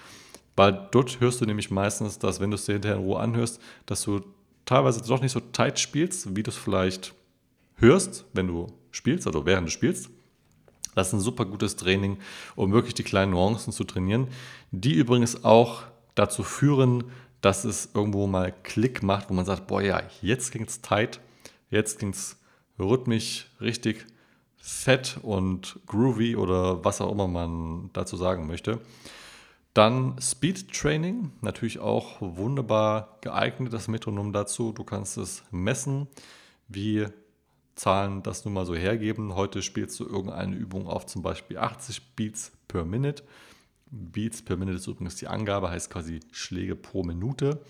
weil 0.56 0.88
dort 0.90 1.20
hörst 1.20 1.40
du 1.40 1.44
nämlich 1.44 1.70
meistens, 1.70 2.18
dass 2.18 2.40
wenn 2.40 2.50
du 2.50 2.54
es 2.54 2.64
dir 2.64 2.72
hinterher 2.72 2.96
in 2.96 3.04
Ruhe 3.04 3.20
anhörst, 3.20 3.60
dass 3.84 4.02
du 4.02 4.22
teilweise 4.64 5.02
doch 5.02 5.20
nicht 5.20 5.32
so 5.32 5.40
tight 5.40 5.78
spielst, 5.78 6.34
wie 6.34 6.42
du 6.42 6.50
es 6.50 6.56
vielleicht 6.56 7.12
hörst, 7.76 8.24
wenn 8.32 8.46
du 8.46 8.68
spielst, 8.90 9.26
also 9.26 9.44
während 9.44 9.68
du 9.68 9.70
spielst. 9.70 10.08
Das 10.94 11.08
ist 11.08 11.12
ein 11.12 11.20
super 11.20 11.44
gutes 11.44 11.76
Training, 11.76 12.18
um 12.56 12.72
wirklich 12.72 12.94
die 12.94 13.04
kleinen 13.04 13.32
Nuancen 13.32 13.72
zu 13.72 13.84
trainieren, 13.84 14.28
die 14.70 14.94
übrigens 14.94 15.44
auch 15.44 15.82
dazu 16.14 16.42
führen, 16.42 17.04
dass 17.40 17.64
es 17.64 17.90
irgendwo 17.94 18.26
mal 18.26 18.52
Klick 18.62 19.02
macht, 19.02 19.30
wo 19.30 19.34
man 19.34 19.44
sagt, 19.44 19.66
boah 19.66 19.82
ja, 19.82 20.02
jetzt 20.22 20.52
ging 20.52 20.64
es 20.64 20.80
tight, 20.82 21.20
jetzt 21.70 21.98
ging 21.98 22.10
es 22.10 22.36
rhythmisch 22.78 23.46
richtig 23.60 24.06
fett 24.56 25.18
und 25.22 25.80
groovy 25.86 26.36
oder 26.36 26.84
was 26.84 27.00
auch 27.00 27.10
immer 27.10 27.28
man 27.28 27.90
dazu 27.92 28.16
sagen 28.16 28.46
möchte. 28.46 28.80
Dann 29.72 30.16
Speed 30.20 30.72
Training, 30.72 31.30
natürlich 31.42 31.78
auch 31.78 32.16
wunderbar 32.20 33.18
geeignet, 33.20 33.72
das 33.72 33.88
Metronom 33.88 34.32
dazu. 34.32 34.72
Du 34.72 34.84
kannst 34.84 35.16
es 35.16 35.44
messen, 35.50 36.08
wie 36.68 37.06
Zahlen 37.76 38.22
das 38.22 38.44
nun 38.44 38.54
mal 38.54 38.66
so 38.66 38.74
hergeben. 38.74 39.36
Heute 39.36 39.62
spielst 39.62 39.98
du 40.00 40.06
irgendeine 40.06 40.56
Übung 40.56 40.86
auf 40.86 41.06
zum 41.06 41.22
Beispiel 41.22 41.56
80 41.56 42.14
Beats 42.14 42.52
per 42.68 42.84
Minute. 42.84 43.22
Beats 43.90 44.42
per 44.42 44.56
Minute 44.56 44.76
ist 44.76 44.86
übrigens 44.86 45.16
die 45.16 45.28
Angabe, 45.28 45.70
heißt 45.70 45.90
quasi 45.90 46.20
Schläge 46.32 46.76
pro 46.76 47.02
Minute. 47.02 47.60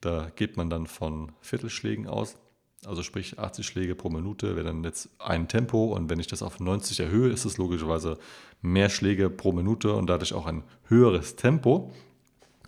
Da 0.00 0.30
geht 0.34 0.56
man 0.56 0.70
dann 0.70 0.86
von 0.86 1.32
Viertelschlägen 1.40 2.06
aus. 2.06 2.36
Also 2.84 3.04
sprich 3.04 3.38
80 3.38 3.64
Schläge 3.64 3.94
pro 3.94 4.10
Minute 4.10 4.56
wäre 4.56 4.66
dann 4.66 4.82
jetzt 4.82 5.08
ein 5.20 5.46
Tempo 5.46 5.94
und 5.94 6.10
wenn 6.10 6.18
ich 6.18 6.26
das 6.26 6.42
auf 6.42 6.58
90 6.58 6.98
erhöhe, 6.98 7.30
ist 7.30 7.44
es 7.44 7.56
logischerweise 7.56 8.18
mehr 8.60 8.88
Schläge 8.88 9.30
pro 9.30 9.52
Minute 9.52 9.94
und 9.94 10.08
dadurch 10.08 10.34
auch 10.34 10.46
ein 10.46 10.64
höheres 10.88 11.36
Tempo. 11.36 11.92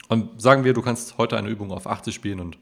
Und 0.09 0.41
sagen 0.41 0.63
wir, 0.63 0.73
du 0.73 0.83
kannst 0.83 1.19
heute 1.19 1.37
eine 1.37 1.49
Übung 1.49 1.73
auf 1.73 1.89
80 1.89 2.15
spielen 2.15 2.39
und 2.39 2.59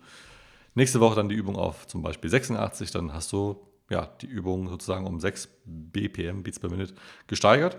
nächste 0.75 1.01
Woche 1.01 1.17
dann 1.17 1.29
die 1.29 1.35
Übung 1.35 1.57
auf 1.57 1.87
zum 1.87 2.01
Beispiel 2.03 2.31
86, 2.31 2.91
dann 2.91 3.13
hast 3.13 3.33
du 3.33 3.61
ja, 3.93 4.09
die 4.23 4.27
Übung 4.27 4.69
sozusagen 4.69 5.07
um 5.07 5.21
6 5.21 5.49
BPM, 5.67 6.43
Beats 6.43 6.59
per 6.59 6.71
Minute, 6.71 6.95
gesteigert. 7.27 7.77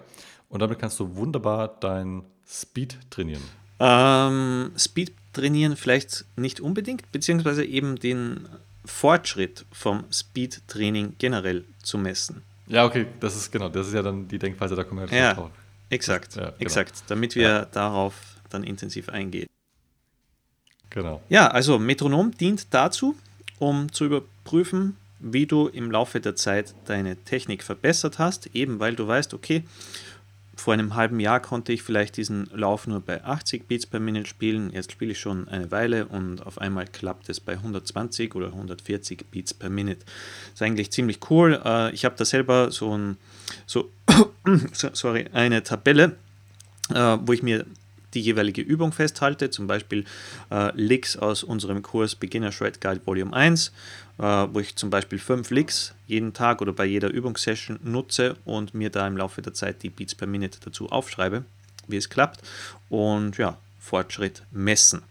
Und 0.49 0.61
damit 0.61 0.79
kannst 0.79 0.99
du 0.99 1.15
wunderbar 1.15 1.67
dein 1.79 2.23
Speed 2.47 2.97
trainieren. 3.09 3.41
Ähm, 3.79 4.71
Speed 4.77 5.13
trainieren 5.33 5.75
vielleicht 5.75 6.25
nicht 6.35 6.61
unbedingt, 6.61 7.11
beziehungsweise 7.11 7.65
eben 7.65 7.97
den 7.97 8.47
Fortschritt 8.85 9.65
vom 9.71 10.03
Speed-Training 10.11 11.15
generell 11.17 11.65
zu 11.81 11.97
messen. 11.97 12.43
Ja, 12.67 12.85
okay, 12.85 13.07
das 13.19 13.35
ist 13.35 13.51
genau, 13.51 13.69
das 13.69 13.87
ist 13.87 13.93
ja 13.93 14.01
dann 14.01 14.27
die 14.27 14.39
Denkweise, 14.39 14.75
da 14.75 14.83
kommen 14.83 15.09
wir 15.09 15.17
ja 15.17 15.33
drauf. 15.33 15.51
Exakt, 15.89 16.35
ja, 16.35 16.45
genau. 16.45 16.55
exakt, 16.59 17.03
damit 17.07 17.35
wir 17.35 17.41
ja. 17.41 17.65
darauf 17.65 18.15
dann 18.49 18.63
intensiv 18.63 19.09
eingehen. 19.09 19.47
Genau. 20.89 21.21
Ja, 21.29 21.47
also 21.47 21.79
Metronom 21.79 22.31
dient 22.31 22.67
dazu, 22.71 23.15
um 23.59 23.91
zu 23.91 24.05
überprüfen, 24.05 24.95
wie 25.19 25.45
du 25.45 25.67
im 25.67 25.89
Laufe 25.89 26.19
der 26.19 26.35
Zeit 26.35 26.75
deine 26.85 27.15
Technik 27.15 27.63
verbessert 27.63 28.19
hast, 28.19 28.55
eben 28.55 28.79
weil 28.79 28.95
du 28.95 29.07
weißt, 29.07 29.33
okay, 29.33 29.63
vor 30.55 30.73
einem 30.73 30.95
halben 30.95 31.19
Jahr 31.19 31.39
konnte 31.39 31.73
ich 31.73 31.81
vielleicht 31.81 32.17
diesen 32.17 32.47
Lauf 32.53 32.85
nur 32.85 33.01
bei 33.01 33.23
80 33.23 33.67
Beats 33.67 33.85
per 33.85 33.99
Minute 33.99 34.27
spielen. 34.27 34.71
Jetzt 34.71 34.91
spiele 34.91 35.11
ich 35.11 35.19
schon 35.19 35.47
eine 35.47 35.71
Weile 35.71 36.05
und 36.05 36.45
auf 36.45 36.59
einmal 36.59 36.85
klappt 36.85 37.29
es 37.29 37.39
bei 37.39 37.53
120 37.53 38.35
oder 38.35 38.47
140 38.47 39.25
Beats 39.31 39.53
per 39.53 39.69
Minute. 39.69 39.99
Das 40.05 40.53
ist 40.55 40.61
eigentlich 40.61 40.91
ziemlich 40.91 41.19
cool. 41.29 41.59
Äh, 41.65 41.93
ich 41.93 42.05
habe 42.05 42.15
da 42.17 42.25
selber 42.25 42.71
so, 42.71 42.95
ein, 42.95 43.17
so 43.65 43.89
sorry, 44.93 45.25
eine 45.33 45.63
Tabelle, 45.63 46.15
äh, 46.93 47.17
wo 47.21 47.33
ich 47.33 47.41
mir 47.41 47.65
die 48.13 48.21
jeweilige 48.21 48.61
Übung 48.61 48.91
festhalte, 48.91 49.49
zum 49.49 49.67
Beispiel 49.67 50.05
äh, 50.51 50.71
Licks 50.75 51.17
aus 51.17 51.43
unserem 51.43 51.81
Kurs 51.81 52.15
Beginner 52.15 52.51
Shred 52.51 52.79
Guide 52.81 53.01
Volume 53.05 53.33
1, 53.33 53.69
äh, 53.69 53.71
wo 54.17 54.59
ich 54.59 54.75
zum 54.75 54.89
Beispiel 54.89 55.19
fünf 55.19 55.49
Licks 55.49 55.93
jeden 56.07 56.33
Tag 56.33 56.61
oder 56.61 56.73
bei 56.73 56.85
jeder 56.85 57.09
Übungssession 57.09 57.79
nutze 57.83 58.35
und 58.45 58.73
mir 58.73 58.89
da 58.89 59.07
im 59.07 59.17
Laufe 59.17 59.41
der 59.41 59.53
Zeit 59.53 59.83
die 59.83 59.89
Beats 59.89 60.15
per 60.15 60.27
Minute 60.27 60.59
dazu 60.63 60.89
aufschreibe, 60.89 61.45
wie 61.87 61.97
es 61.97 62.09
klappt 62.09 62.41
und 62.89 63.37
ja, 63.37 63.57
Fortschritt 63.79 64.43
messen. 64.51 65.01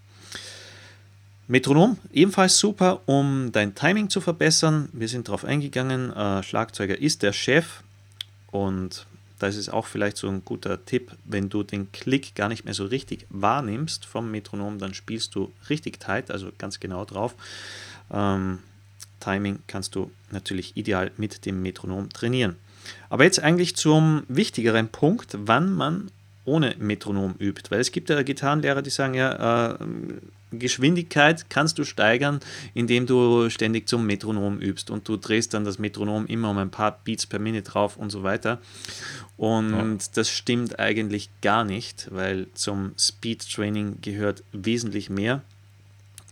Metronom, 1.48 1.98
ebenfalls 2.12 2.58
super, 2.58 3.00
um 3.06 3.50
dein 3.52 3.74
Timing 3.74 4.08
zu 4.08 4.20
verbessern. 4.20 4.88
Wir 4.92 5.08
sind 5.08 5.28
darauf 5.28 5.44
eingegangen. 5.44 6.12
Äh, 6.12 6.42
Schlagzeuger 6.42 6.98
ist 6.98 7.22
der 7.22 7.32
Chef 7.32 7.82
und 8.50 9.06
das 9.38 9.56
ist 9.56 9.68
auch 9.68 9.86
vielleicht 9.86 10.16
so 10.16 10.28
ein 10.28 10.44
guter 10.44 10.84
Tipp, 10.84 11.10
wenn 11.24 11.48
du 11.48 11.64
den 11.64 11.90
Klick 11.90 12.36
gar 12.36 12.48
nicht 12.48 12.64
mehr 12.64 12.74
so 12.74 12.86
richtig 12.86 13.26
wahrnimmst 13.28 14.06
vom 14.06 14.30
Metronom, 14.30 14.78
dann 14.78 14.94
spielst 14.94 15.34
du 15.34 15.52
richtig 15.68 15.98
tight, 15.98 16.30
also 16.30 16.52
ganz 16.58 16.78
genau 16.78 17.04
drauf. 17.04 17.34
Ähm, 18.12 18.60
Timing 19.22 19.60
kannst 19.66 19.94
du 19.94 20.10
natürlich 20.30 20.76
ideal 20.76 21.10
mit 21.16 21.46
dem 21.46 21.62
Metronom 21.62 22.10
trainieren. 22.10 22.56
Aber 23.08 23.24
jetzt 23.24 23.40
eigentlich 23.40 23.76
zum 23.76 24.24
wichtigeren 24.28 24.88
Punkt, 24.88 25.36
wann 25.38 25.72
man 25.72 26.10
ohne 26.44 26.74
Metronom 26.78 27.34
übt. 27.38 27.70
Weil 27.70 27.80
es 27.80 27.92
gibt 27.92 28.10
ja 28.10 28.20
Gitarrenlehrer, 28.22 28.82
die 28.82 28.90
sagen 28.90 29.14
ja, 29.14 29.72
äh, 29.72 29.78
Geschwindigkeit 30.50 31.48
kannst 31.48 31.78
du 31.78 31.84
steigern, 31.84 32.40
indem 32.74 33.06
du 33.06 33.48
ständig 33.48 33.88
zum 33.88 34.06
Metronom 34.06 34.60
übst 34.60 34.90
und 34.90 35.08
du 35.08 35.16
drehst 35.16 35.54
dann 35.54 35.64
das 35.64 35.78
Metronom 35.78 36.26
immer 36.26 36.50
um 36.50 36.58
ein 36.58 36.70
paar 36.70 37.00
Beats 37.04 37.26
per 37.26 37.38
Minute 37.38 37.70
drauf 37.70 37.96
und 37.96 38.10
so 38.10 38.22
weiter. 38.22 38.60
Und 39.36 39.72
ja. 39.72 39.96
das 40.14 40.28
stimmt 40.28 40.78
eigentlich 40.78 41.30
gar 41.40 41.64
nicht, 41.64 42.08
weil 42.10 42.48
zum 42.54 42.92
Speed 42.98 43.50
Training 43.50 43.98
gehört 44.02 44.44
wesentlich 44.52 45.08
mehr. 45.08 45.42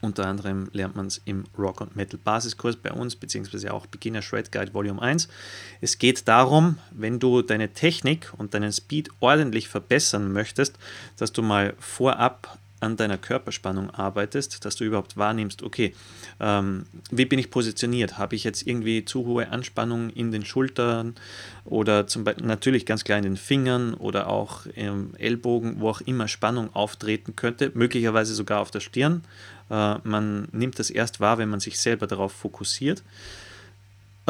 Unter 0.01 0.27
anderem 0.27 0.71
lernt 0.73 0.97
man 0.97 1.07
es 1.07 1.21
im 1.25 1.45
Rock 1.59 1.81
und 1.81 1.95
Metal 1.95 2.19
Basiskurs 2.23 2.77
bei 2.77 2.91
uns, 2.91 3.17
beziehungsweise 3.17 3.73
auch 3.75 3.87
Beginner 3.87 4.23
Shred 4.23 4.51
Guide 4.51 4.73
Volume 4.73 5.01
1. 5.01 5.29
Es 5.81 5.99
geht 5.99 6.27
darum, 6.27 6.79
wenn 6.91 7.19
du 7.19 7.43
deine 7.43 7.73
Technik 7.73 8.33
und 8.39 8.55
deinen 8.55 8.73
Speed 8.73 9.11
ordentlich 9.21 9.69
verbessern 9.69 10.33
möchtest, 10.33 10.79
dass 11.19 11.33
du 11.33 11.43
mal 11.43 11.75
vorab 11.79 12.59
an 12.81 12.97
deiner 12.97 13.19
Körperspannung 13.19 13.91
arbeitest, 13.91 14.65
dass 14.65 14.77
du 14.77 14.85
überhaupt 14.85 15.17
wahrnimmst, 15.17 15.63
okay, 15.63 15.95
ähm, 16.41 16.87
wie 17.11 17.27
bin 17.27 17.39
ich 17.39 17.51
positioniert? 17.51 18.19
Habe 18.19 18.35
ich 18.35 18.45
jetzt 18.45 18.67
irgendwie 18.67 19.05
zu 19.05 19.27
hohe 19.27 19.51
Anspannung 19.51 20.11
in 20.11 20.33
den 20.33 20.45
Schultern 20.45 21.15
oder 21.65 22.07
zum 22.07 22.25
Beispiel 22.25 22.47
natürlich 22.47 22.87
ganz 22.87 23.05
klar 23.05 23.19
in 23.19 23.25
den 23.25 23.37
Fingern 23.37 23.95
oder 23.95 24.29
auch 24.29 24.67
im 24.75 25.15
Ellbogen, 25.17 25.81
wo 25.81 25.91
auch 25.91 26.01
immer 26.01 26.27
Spannung 26.29 26.75
auftreten 26.75 27.37
könnte, 27.37 27.71
möglicherweise 27.75 28.35
sogar 28.35 28.61
auf 28.61 28.71
der 28.71 28.81
Stirn. 28.81 29.23
Äh, 29.71 29.97
man 30.03 30.49
nimmt 30.53 30.79
das 30.79 30.91
erst 30.91 31.21
wahr, 31.21 31.39
wenn 31.39 31.51
man 31.51 31.61
sich 31.61 31.79
selber 31.79 32.07
darauf 32.07 32.33
fokussiert 32.33 33.03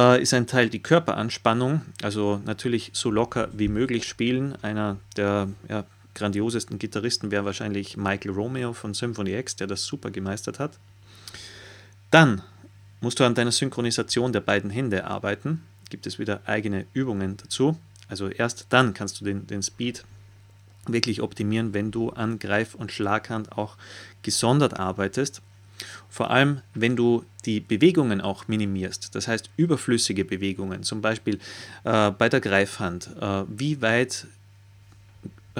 äh, 0.00 0.22
ist 0.22 0.34
ein 0.34 0.46
Teil 0.46 0.68
die 0.68 0.82
Körperanspannung, 0.82 1.82
also 2.02 2.40
natürlich 2.44 2.90
so 2.94 3.10
locker 3.10 3.48
wie 3.52 3.68
möglich 3.68 4.06
spielen. 4.06 4.56
Einer 4.62 4.96
der 5.16 5.48
ja, 5.68 5.84
grandiosesten 6.14 6.78
Gitarristen 6.78 7.30
wäre 7.30 7.44
wahrscheinlich 7.44 7.96
Michael 7.96 8.32
Romeo 8.32 8.72
von 8.72 8.94
Symphony 8.94 9.34
X, 9.34 9.56
der 9.56 9.66
das 9.66 9.84
super 9.84 10.10
gemeistert 10.10 10.58
hat. 10.58 10.78
Dann 12.10 12.42
musst 13.00 13.20
du 13.20 13.24
an 13.24 13.34
deiner 13.34 13.52
Synchronisation 13.52 14.32
der 14.32 14.40
beiden 14.40 14.70
Hände 14.70 15.04
arbeiten. 15.06 15.62
Gibt 15.88 16.06
es 16.06 16.18
wieder 16.18 16.42
eigene 16.46 16.86
Übungen 16.92 17.36
dazu. 17.36 17.78
Also 18.08 18.28
erst 18.28 18.66
dann 18.70 18.94
kannst 18.94 19.20
du 19.20 19.24
den, 19.24 19.46
den 19.46 19.62
Speed 19.62 20.04
wirklich 20.86 21.22
optimieren, 21.22 21.74
wenn 21.74 21.90
du 21.90 22.10
an 22.10 22.38
Greif- 22.38 22.74
und 22.74 22.90
Schlaghand 22.90 23.52
auch 23.56 23.76
gesondert 24.22 24.78
arbeitest. 24.78 25.42
Vor 26.08 26.30
allem, 26.30 26.60
wenn 26.74 26.96
du 26.96 27.24
die 27.44 27.60
Bewegungen 27.60 28.20
auch 28.20 28.48
minimierst, 28.48 29.14
das 29.14 29.28
heißt 29.28 29.50
überflüssige 29.56 30.24
Bewegungen, 30.24 30.82
zum 30.82 31.00
Beispiel 31.00 31.38
äh, 31.84 32.10
bei 32.10 32.28
der 32.28 32.40
Greifhand, 32.40 33.10
äh, 33.20 33.44
wie 33.48 33.80
weit 33.80 34.26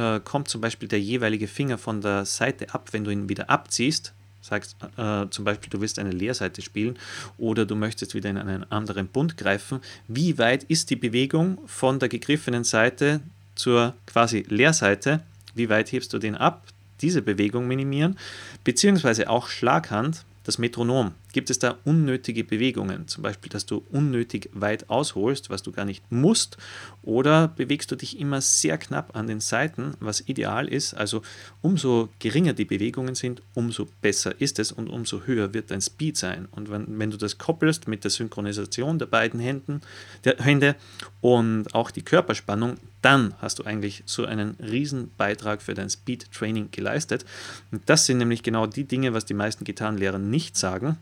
äh, 0.00 0.20
kommt 0.24 0.48
zum 0.48 0.60
Beispiel 0.60 0.88
der 0.88 1.00
jeweilige 1.00 1.46
Finger 1.46 1.76
von 1.76 2.00
der 2.00 2.24
Seite 2.24 2.72
ab, 2.72 2.88
wenn 2.92 3.04
du 3.04 3.10
ihn 3.10 3.28
wieder 3.28 3.50
abziehst, 3.50 4.14
sagst 4.40 4.76
äh, 4.96 5.26
zum 5.28 5.44
Beispiel, 5.44 5.68
du 5.68 5.80
willst 5.80 5.98
eine 5.98 6.10
Leerseite 6.10 6.62
spielen 6.62 6.98
oder 7.36 7.66
du 7.66 7.76
möchtest 7.76 8.14
wieder 8.14 8.30
in 8.30 8.38
einen 8.38 8.64
anderen 8.72 9.06
Bund 9.08 9.36
greifen, 9.36 9.80
wie 10.08 10.38
weit 10.38 10.64
ist 10.64 10.88
die 10.88 10.96
Bewegung 10.96 11.58
von 11.66 11.98
der 11.98 12.08
gegriffenen 12.08 12.64
Seite 12.64 13.20
zur 13.54 13.94
quasi 14.06 14.46
Leerseite, 14.48 15.20
wie 15.54 15.68
weit 15.68 15.92
hebst 15.92 16.12
du 16.14 16.18
den 16.18 16.34
ab, 16.34 16.64
diese 17.02 17.20
Bewegung 17.20 17.68
minimieren, 17.68 18.16
beziehungsweise 18.64 19.28
auch 19.28 19.48
Schlaghand, 19.48 20.24
das 20.44 20.56
Metronom. 20.56 21.12
Gibt 21.32 21.50
es 21.50 21.58
da 21.58 21.78
unnötige 21.84 22.44
Bewegungen, 22.44 23.06
zum 23.08 23.22
Beispiel, 23.22 23.50
dass 23.50 23.66
du 23.66 23.84
unnötig 23.90 24.50
weit 24.52 24.90
ausholst, 24.90 25.50
was 25.50 25.62
du 25.62 25.72
gar 25.72 25.84
nicht 25.84 26.10
musst, 26.10 26.56
oder 27.02 27.48
bewegst 27.48 27.90
du 27.90 27.96
dich 27.96 28.18
immer 28.18 28.40
sehr 28.40 28.78
knapp 28.78 29.16
an 29.16 29.26
den 29.26 29.40
Seiten, 29.40 29.92
was 30.00 30.20
ideal 30.20 30.68
ist? 30.68 30.94
Also 30.94 31.22
umso 31.62 32.08
geringer 32.18 32.52
die 32.52 32.64
Bewegungen 32.64 33.14
sind, 33.14 33.42
umso 33.54 33.86
besser 34.00 34.40
ist 34.40 34.58
es 34.58 34.72
und 34.72 34.88
umso 34.88 35.22
höher 35.24 35.54
wird 35.54 35.70
dein 35.70 35.80
Speed 35.80 36.16
sein. 36.16 36.48
Und 36.50 36.70
wenn, 36.70 36.98
wenn 36.98 37.10
du 37.10 37.16
das 37.16 37.38
koppelst 37.38 37.88
mit 37.88 38.04
der 38.04 38.10
Synchronisation 38.10 38.98
der 38.98 39.06
beiden 39.06 39.40
Händen, 39.40 39.80
der 40.24 40.36
Hände 40.38 40.76
und 41.20 41.74
auch 41.74 41.90
die 41.90 42.02
Körperspannung, 42.02 42.76
dann 43.02 43.34
hast 43.38 43.58
du 43.58 43.64
eigentlich 43.64 44.02
so 44.06 44.24
einen 44.24 44.56
riesen 44.60 45.10
Beitrag 45.16 45.62
für 45.62 45.74
dein 45.74 45.88
Speed-Training 45.90 46.70
geleistet. 46.70 47.24
Und 47.70 47.88
das 47.88 48.06
sind 48.06 48.18
nämlich 48.18 48.42
genau 48.42 48.66
die 48.66 48.84
Dinge, 48.84 49.14
was 49.14 49.24
die 49.24 49.34
meisten 49.34 49.64
Gitarrenlehrer 49.64 50.18
nicht 50.18 50.56
sagen. 50.56 50.98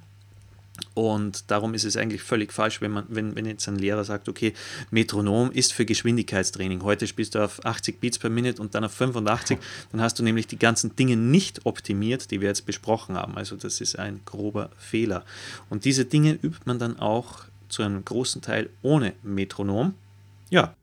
Und 0.95 1.51
darum 1.51 1.75
ist 1.75 1.85
es 1.85 1.97
eigentlich 1.97 2.23
völlig 2.23 2.53
falsch, 2.53 2.81
wenn, 2.81 2.91
man, 2.91 3.05
wenn, 3.09 3.37
wenn 3.37 3.47
jetzt 3.47 3.69
ein 3.69 3.77
Lehrer 3.77 4.05
sagt, 4.05 4.29
okay, 4.29 4.53
Metronom 4.91 5.51
ist 5.53 5.73
für 5.73 5.85
Geschwindigkeitstraining. 5.85 6.83
Heute 6.83 7.07
spielst 7.07 7.35
du 7.35 7.45
auf 7.45 7.65
80 7.65 8.01
Beats 8.01 8.19
per 8.19 8.31
Minute 8.31 8.61
und 8.61 8.75
dann 8.75 8.85
auf 8.85 8.93
85. 8.93 9.59
Dann 9.93 10.01
hast 10.01 10.19
du 10.19 10.23
nämlich 10.23 10.47
die 10.47 10.59
ganzen 10.59 10.97
Dinge 10.97 11.17
nicht 11.17 11.67
optimiert, 11.67 12.31
die 12.31 12.41
wir 12.41 12.49
jetzt 12.49 12.67
besprochen 12.67 13.17
haben. 13.17 13.37
Also 13.37 13.57
das 13.57 13.81
ist 13.81 13.99
ein 13.99 14.21
grober 14.25 14.71
Fehler. 14.77 15.25
Und 15.71 15.85
diese 15.85 16.05
Dinge 16.05 16.33
übt 16.43 16.63
man 16.65 16.79
dann 16.79 16.99
auch 16.99 17.45
zu 17.69 17.83
einem 17.83 18.05
großen 18.05 18.43
Teil 18.43 18.71
ohne 18.83 19.15
Metronom. 19.23 19.95
Ja. 20.51 20.75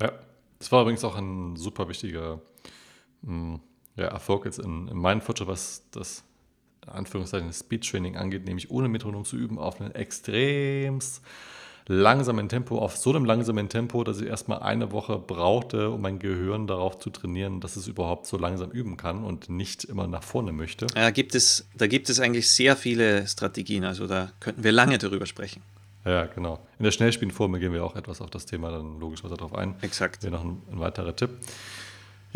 Ja, 0.00 0.12
das 0.58 0.72
war 0.72 0.82
übrigens 0.82 1.04
auch 1.04 1.16
ein 1.16 1.56
super 1.56 1.88
wichtiger 1.88 2.40
hm, 3.24 3.60
ja, 3.96 4.06
Erfolg 4.06 4.44
jetzt 4.44 4.58
in, 4.58 4.88
in 4.88 4.96
meinem 4.96 5.20
Fortschritt, 5.20 5.48
was 5.48 5.84
das 5.92 6.24
Anführungszeichen 6.86 7.52
Speed-Training 7.52 8.16
angeht, 8.16 8.44
nämlich 8.44 8.70
ohne 8.70 8.88
Metronom 8.88 9.24
zu 9.24 9.36
üben, 9.36 9.58
auf 9.58 9.80
einem 9.80 9.92
extrem 9.92 11.00
langsamen 11.86 12.48
Tempo, 12.48 12.78
auf 12.78 12.96
so 12.96 13.10
einem 13.10 13.24
langsamen 13.24 13.68
Tempo, 13.68 14.04
dass 14.04 14.20
ich 14.20 14.26
erstmal 14.26 14.60
eine 14.60 14.90
Woche 14.92 15.18
brauchte, 15.18 15.90
um 15.90 16.00
mein 16.00 16.18
Gehirn 16.18 16.66
darauf 16.66 16.98
zu 16.98 17.10
trainieren, 17.10 17.60
dass 17.60 17.76
es 17.76 17.86
überhaupt 17.86 18.26
so 18.26 18.38
langsam 18.38 18.70
üben 18.70 18.96
kann 18.96 19.22
und 19.22 19.50
nicht 19.50 19.84
immer 19.84 20.06
nach 20.06 20.22
vorne 20.22 20.52
möchte. 20.52 20.86
Ja, 20.96 21.10
gibt 21.10 21.34
es, 21.34 21.66
da 21.76 21.86
gibt 21.86 22.08
es 22.08 22.20
eigentlich 22.20 22.50
sehr 22.50 22.76
viele 22.76 23.26
Strategien, 23.26 23.84
also 23.84 24.06
da 24.06 24.32
könnten 24.40 24.64
wir 24.64 24.72
lange 24.72 24.98
darüber 24.98 25.26
sprechen. 25.26 25.62
Ja, 26.06 26.26
genau. 26.26 26.58
In 26.78 26.84
der 26.84 26.90
Schnellspielformel 26.90 27.60
gehen 27.60 27.72
wir 27.72 27.84
auch 27.84 27.96
etwas 27.96 28.20
auf 28.20 28.30
das 28.30 28.44
Thema 28.44 28.70
dann 28.70 29.00
logischerweise 29.00 29.36
darauf 29.36 29.54
ein. 29.54 29.74
Exakt. 29.80 30.20
Hier 30.20 30.30
noch 30.30 30.44
ein, 30.44 30.60
ein 30.70 30.78
weiterer 30.78 31.16
Tipp. 31.16 31.30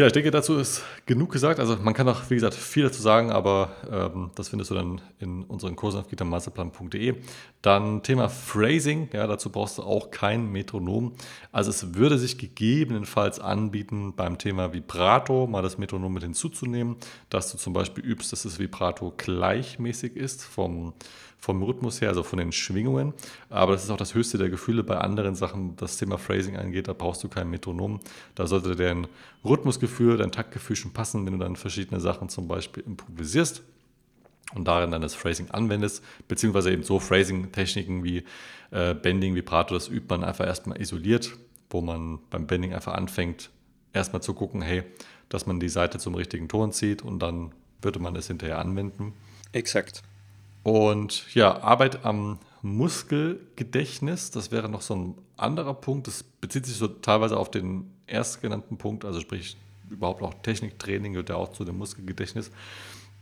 Ja, 0.00 0.06
ich 0.06 0.12
denke, 0.12 0.30
dazu 0.30 0.58
ist 0.58 0.84
genug 1.06 1.32
gesagt. 1.32 1.58
Also 1.58 1.76
man 1.76 1.92
kann 1.92 2.08
auch, 2.08 2.30
wie 2.30 2.36
gesagt, 2.36 2.54
viel 2.54 2.84
dazu 2.84 3.02
sagen, 3.02 3.32
aber 3.32 3.72
ähm, 3.90 4.30
das 4.36 4.48
findest 4.48 4.70
du 4.70 4.76
dann 4.76 5.00
in 5.18 5.42
unseren 5.42 5.74
Kursen 5.74 5.98
auf 5.98 6.06
gitarmasterplan.de. 6.06 7.16
Dann 7.62 8.04
Thema 8.04 8.28
Phrasing, 8.28 9.08
ja, 9.12 9.26
dazu 9.26 9.50
brauchst 9.50 9.78
du 9.78 9.82
auch 9.82 10.12
kein 10.12 10.52
Metronom. 10.52 11.14
Also 11.50 11.70
es 11.70 11.96
würde 11.96 12.16
sich 12.16 12.38
gegebenenfalls 12.38 13.40
anbieten, 13.40 14.14
beim 14.14 14.38
Thema 14.38 14.72
Vibrato 14.72 15.48
mal 15.48 15.62
das 15.62 15.78
Metronom 15.78 16.14
mit 16.14 16.22
hinzuzunehmen, 16.22 16.94
dass 17.28 17.50
du 17.50 17.58
zum 17.58 17.72
Beispiel 17.72 18.04
übst, 18.04 18.30
dass 18.30 18.44
das 18.44 18.60
Vibrato 18.60 19.12
gleichmäßig 19.16 20.14
ist 20.14 20.44
vom 20.44 20.94
vom 21.38 21.62
Rhythmus 21.62 22.00
her, 22.00 22.08
also 22.08 22.22
von 22.22 22.38
den 22.38 22.52
Schwingungen. 22.52 23.14
Aber 23.48 23.72
das 23.72 23.84
ist 23.84 23.90
auch 23.90 23.96
das 23.96 24.14
höchste 24.14 24.38
der 24.38 24.50
Gefühle 24.50 24.82
bei 24.82 24.98
anderen 24.98 25.34
Sachen, 25.34 25.76
das 25.76 25.96
Thema 25.96 26.18
Phrasing 26.18 26.56
angeht. 26.56 26.88
Da 26.88 26.92
brauchst 26.92 27.22
du 27.22 27.28
kein 27.28 27.48
Metronom. 27.48 28.00
Da 28.34 28.46
sollte 28.46 28.74
dein 28.74 29.06
Rhythmusgefühl, 29.44 30.16
dein 30.16 30.32
Taktgefühl 30.32 30.76
schon 30.76 30.92
passen, 30.92 31.24
wenn 31.24 31.34
du 31.34 31.38
dann 31.38 31.56
verschiedene 31.56 32.00
Sachen 32.00 32.28
zum 32.28 32.48
Beispiel 32.48 32.82
improvisierst 32.84 33.62
und 34.54 34.66
darin 34.66 34.90
dann 34.90 35.02
das 35.02 35.14
Phrasing 35.14 35.50
anwendest, 35.50 36.02
beziehungsweise 36.26 36.72
eben 36.72 36.82
so 36.82 36.98
Phrasing-Techniken 36.98 38.02
wie 38.02 38.24
äh, 38.70 38.94
Bending, 38.94 39.34
Vibrato, 39.34 39.74
das 39.74 39.88
übt 39.88 40.06
man 40.08 40.24
einfach 40.24 40.46
erstmal 40.46 40.80
isoliert, 40.80 41.36
wo 41.70 41.80
man 41.80 42.18
beim 42.30 42.46
Bending 42.46 42.74
einfach 42.74 42.94
anfängt, 42.94 43.50
erstmal 43.92 44.22
zu 44.22 44.34
gucken, 44.34 44.62
hey, 44.62 44.84
dass 45.28 45.46
man 45.46 45.60
die 45.60 45.68
Seite 45.68 45.98
zum 45.98 46.14
richtigen 46.14 46.48
Ton 46.48 46.72
zieht 46.72 47.02
und 47.02 47.20
dann 47.20 47.52
würde 47.82 47.98
man 47.98 48.16
es 48.16 48.26
hinterher 48.26 48.58
anwenden. 48.58 49.12
Exakt. 49.52 50.02
Und 50.62 51.34
ja, 51.34 51.62
Arbeit 51.62 52.04
am 52.04 52.38
Muskelgedächtnis, 52.62 54.30
das 54.30 54.50
wäre 54.50 54.68
noch 54.68 54.82
so 54.82 54.94
ein 54.94 55.14
anderer 55.36 55.74
Punkt. 55.74 56.06
Das 56.06 56.22
bezieht 56.22 56.66
sich 56.66 56.76
so 56.76 56.88
teilweise 56.88 57.36
auf 57.36 57.50
den 57.50 57.90
erstgenannten 58.06 58.76
Punkt, 58.76 59.04
also 59.04 59.20
sprich 59.20 59.56
überhaupt 59.90 60.22
auch 60.22 60.34
Techniktraining 60.42 61.12
gehört 61.12 61.30
ja 61.30 61.36
auch 61.36 61.52
zu 61.52 61.64
dem 61.64 61.78
Muskelgedächtnis. 61.78 62.50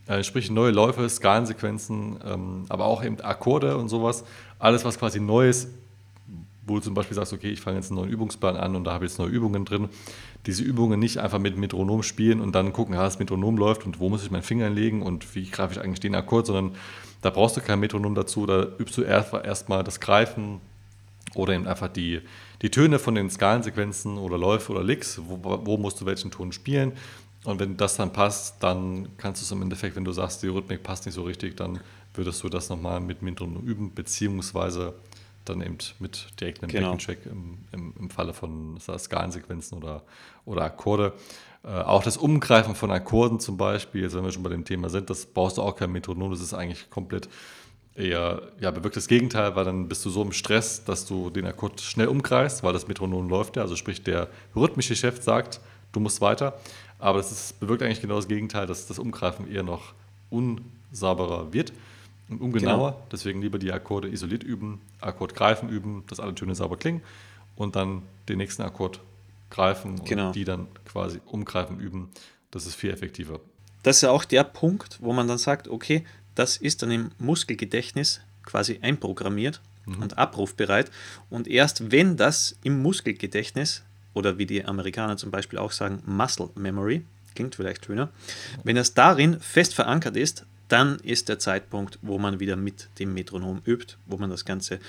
Äh, 0.07 0.23
sprich 0.23 0.49
neue 0.49 0.71
Läufe, 0.71 1.07
Skalensequenzen, 1.07 2.19
ähm, 2.25 2.65
aber 2.69 2.85
auch 2.85 3.03
eben 3.03 3.19
Akkorde 3.21 3.77
und 3.77 3.89
sowas. 3.89 4.23
Alles, 4.59 4.85
was 4.85 4.97
quasi 4.97 5.19
neu 5.19 5.49
ist, 5.49 5.69
wo 6.65 6.75
du 6.75 6.81
zum 6.81 6.93
Beispiel 6.93 7.15
sagst, 7.15 7.33
okay, 7.33 7.49
ich 7.49 7.61
fange 7.61 7.77
jetzt 7.77 7.91
einen 7.91 7.99
neuen 7.99 8.09
Übungsplan 8.09 8.55
an 8.55 8.75
und 8.75 8.83
da 8.85 8.93
habe 8.93 9.05
ich 9.05 9.11
jetzt 9.11 9.19
neue 9.19 9.29
Übungen 9.29 9.65
drin. 9.65 9.89
Diese 10.45 10.63
Übungen 10.63 10.99
nicht 10.99 11.17
einfach 11.17 11.39
mit 11.39 11.57
Metronom 11.57 12.03
spielen 12.03 12.39
und 12.41 12.53
dann 12.53 12.73
gucken, 12.73 12.95
ja, 12.95 13.03
das 13.03 13.19
Metronom 13.19 13.57
läuft 13.57 13.85
und 13.85 13.99
wo 13.99 14.09
muss 14.09 14.23
ich 14.23 14.31
meinen 14.31 14.43
Finger 14.43 14.69
legen 14.69 15.01
und 15.01 15.35
wie 15.35 15.49
greife 15.49 15.73
ich 15.73 15.81
eigentlich 15.81 15.99
den 15.99 16.15
Akkord, 16.15 16.45
sondern 16.45 16.75
da 17.21 17.29
brauchst 17.29 17.57
du 17.57 17.61
kein 17.61 17.79
Metronom 17.79 18.15
dazu, 18.15 18.45
da 18.45 18.67
übst 18.77 18.97
du 18.97 19.03
erstmal 19.03 19.45
erst 19.45 19.69
das 19.69 19.99
Greifen 19.99 20.61
oder 21.35 21.53
eben 21.53 21.67
einfach 21.67 21.87
die, 21.87 22.21
die 22.61 22.69
Töne 22.69 22.99
von 22.99 23.15
den 23.15 23.29
Skalensequenzen 23.29 24.17
oder 24.17 24.37
Läufe 24.37 24.71
oder 24.71 24.83
Licks, 24.83 25.19
wo, 25.23 25.39
wo 25.65 25.77
musst 25.77 26.01
du 26.01 26.05
welchen 26.05 26.31
Ton 26.31 26.51
spielen. 26.51 26.93
Und 27.43 27.59
wenn 27.59 27.77
das 27.77 27.95
dann 27.97 28.11
passt, 28.11 28.61
dann 28.61 29.09
kannst 29.17 29.41
du 29.41 29.45
es 29.45 29.51
im 29.51 29.61
Endeffekt, 29.61 29.95
wenn 29.95 30.03
du 30.03 30.11
sagst, 30.11 30.43
die 30.43 30.47
Rhythmik 30.47 30.83
passt 30.83 31.05
nicht 31.05 31.15
so 31.15 31.23
richtig, 31.23 31.55
dann 31.55 31.79
würdest 32.13 32.43
du 32.43 32.49
das 32.49 32.69
nochmal 32.69 32.99
mit 32.99 33.21
Metronom 33.21 33.63
üben, 33.63 33.93
beziehungsweise 33.93 34.95
dann 35.45 35.61
eben 35.61 35.77
mit 35.99 36.27
direkt 36.39 36.61
einem 36.61 36.71
genau. 36.71 36.91
Backing-Check 36.91 37.25
im, 37.25 37.57
im, 37.71 37.93
im, 37.99 38.09
Falle 38.09 38.33
von 38.33 38.77
Skalensequenzen 38.79 39.77
oder, 39.77 40.03
oder 40.45 40.63
Akkorde. 40.63 41.13
Äh, 41.63 41.69
auch 41.69 42.03
das 42.03 42.17
Umgreifen 42.17 42.75
von 42.75 42.91
Akkorden 42.91 43.39
zum 43.39 43.57
Beispiel, 43.57 44.03
jetzt 44.03 44.15
wenn 44.15 44.23
wir 44.23 44.31
schon 44.31 44.43
bei 44.43 44.49
dem 44.49 44.65
Thema 44.65 44.89
sind, 44.89 45.09
das 45.09 45.25
brauchst 45.25 45.57
du 45.57 45.61
auch 45.61 45.75
kein 45.75 45.91
Metronom, 45.91 46.31
das 46.31 46.41
ist 46.41 46.53
eigentlich 46.53 46.89
komplett 46.89 47.29
eher, 47.95 48.41
ja, 48.59 48.71
bewirkt 48.71 48.95
das 48.95 49.07
Gegenteil, 49.07 49.55
weil 49.55 49.65
dann 49.65 49.87
bist 49.87 50.05
du 50.05 50.09
so 50.09 50.21
im 50.21 50.31
Stress, 50.31 50.83
dass 50.85 51.05
du 51.05 51.29
den 51.29 51.45
Akkord 51.45 51.81
schnell 51.81 52.07
umkreist, 52.07 52.63
weil 52.63 52.73
das 52.73 52.87
Metronom 52.87 53.27
läuft 53.27 53.55
ja, 53.55 53.63
also 53.63 53.75
sprich 53.75 54.03
der 54.03 54.27
rhythmische 54.55 54.95
Chef 54.95 55.21
sagt, 55.21 55.59
du 55.91 55.99
musst 55.99 56.21
weiter, 56.21 56.59
aber 56.99 57.17
das 57.17 57.31
ist, 57.31 57.59
bewirkt 57.59 57.81
eigentlich 57.81 58.01
genau 58.01 58.15
das 58.15 58.27
Gegenteil, 58.27 58.67
dass 58.67 58.85
das 58.85 58.99
Umgreifen 58.99 59.51
eher 59.51 59.63
noch 59.63 59.93
unsauberer 60.29 61.53
wird 61.53 61.73
und 62.29 62.41
ungenauer, 62.41 62.91
genau. 62.91 63.07
deswegen 63.11 63.41
lieber 63.41 63.57
die 63.57 63.71
Akkorde 63.71 64.09
isoliert 64.09 64.43
üben, 64.43 64.79
Akkord 65.01 65.33
greifen 65.33 65.69
üben, 65.69 66.03
dass 66.07 66.19
alle 66.19 66.35
Töne 66.35 66.53
sauber 66.53 66.77
klingen 66.77 67.01
und 67.55 67.75
dann 67.75 68.03
den 68.29 68.37
nächsten 68.37 68.61
Akkord 68.61 68.99
greifen 69.49 70.03
genau. 70.03 70.27
und 70.27 70.35
die 70.35 70.43
dann 70.43 70.67
quasi 70.85 71.19
umgreifen 71.25 71.79
üben. 71.79 72.09
Das 72.51 72.65
ist 72.65 72.75
viel 72.75 72.91
effektiver. 72.91 73.39
Das 73.83 73.97
ist 73.97 74.01
ja 74.01 74.11
auch 74.11 74.25
der 74.25 74.43
Punkt, 74.43 74.97
wo 75.01 75.13
man 75.13 75.27
dann 75.27 75.37
sagt, 75.37 75.67
okay, 75.67 76.05
das 76.35 76.57
ist 76.57 76.81
dann 76.81 76.91
im 76.91 77.11
Muskelgedächtnis 77.19 78.21
quasi 78.43 78.79
einprogrammiert 78.81 79.61
mhm. 79.85 80.01
und 80.01 80.17
abrufbereit. 80.17 80.91
Und 81.29 81.47
erst 81.47 81.91
wenn 81.91 82.17
das 82.17 82.57
im 82.63 82.81
Muskelgedächtnis 82.81 83.83
oder 84.13 84.37
wie 84.37 84.45
die 84.45 84.65
Amerikaner 84.65 85.17
zum 85.17 85.31
Beispiel 85.31 85.59
auch 85.59 85.71
sagen, 85.71 86.01
Muscle 86.05 86.49
Memory, 86.55 87.03
klingt 87.35 87.55
vielleicht 87.55 87.85
schöner, 87.85 88.09
wenn 88.63 88.75
das 88.75 88.93
darin 88.93 89.39
fest 89.39 89.75
verankert 89.75 90.15
ist, 90.17 90.45
dann 90.67 90.97
ist 90.99 91.29
der 91.29 91.39
Zeitpunkt, 91.39 91.97
wo 92.01 92.17
man 92.17 92.39
wieder 92.39 92.55
mit 92.55 92.89
dem 92.99 93.13
Metronom 93.13 93.61
übt, 93.65 93.95
wo 94.05 94.17
man 94.17 94.29
das 94.29 94.43
Ganze 94.43 94.79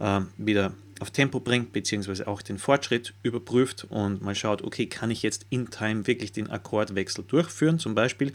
äh, 0.00 0.20
wieder 0.36 0.72
auf 1.00 1.10
Tempo 1.10 1.40
bringt, 1.40 1.72
beziehungsweise 1.72 2.26
auch 2.26 2.42
den 2.42 2.58
Fortschritt 2.58 3.14
überprüft 3.22 3.86
und 3.88 4.22
mal 4.22 4.34
schaut, 4.34 4.62
okay, 4.62 4.86
kann 4.86 5.10
ich 5.10 5.22
jetzt 5.22 5.46
in 5.50 5.70
Time 5.70 6.06
wirklich 6.06 6.32
den 6.32 6.50
Akkordwechsel 6.50 7.24
durchführen, 7.26 7.78
zum 7.78 7.94
Beispiel, 7.94 8.32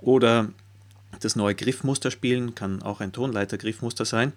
oder 0.00 0.50
das 1.20 1.36
neue 1.36 1.54
Griffmuster 1.54 2.10
spielen, 2.10 2.54
kann 2.54 2.82
auch 2.82 3.00
ein 3.00 3.12
Tonleiter-Griffmuster 3.12 4.04
sein, 4.04 4.32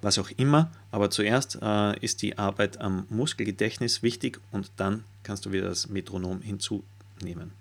was 0.00 0.18
auch 0.18 0.30
immer, 0.36 0.70
aber 0.90 1.10
zuerst 1.10 1.58
äh, 1.60 1.98
ist 2.00 2.22
die 2.22 2.38
Arbeit 2.38 2.80
am 2.80 3.06
Muskelgedächtnis 3.10 4.02
wichtig 4.02 4.40
und 4.50 4.72
dann 4.76 5.04
kannst 5.22 5.46
du 5.46 5.52
wieder 5.52 5.68
das 5.68 5.88
Metronom 5.88 6.40
hinzunehmen. 6.40 7.52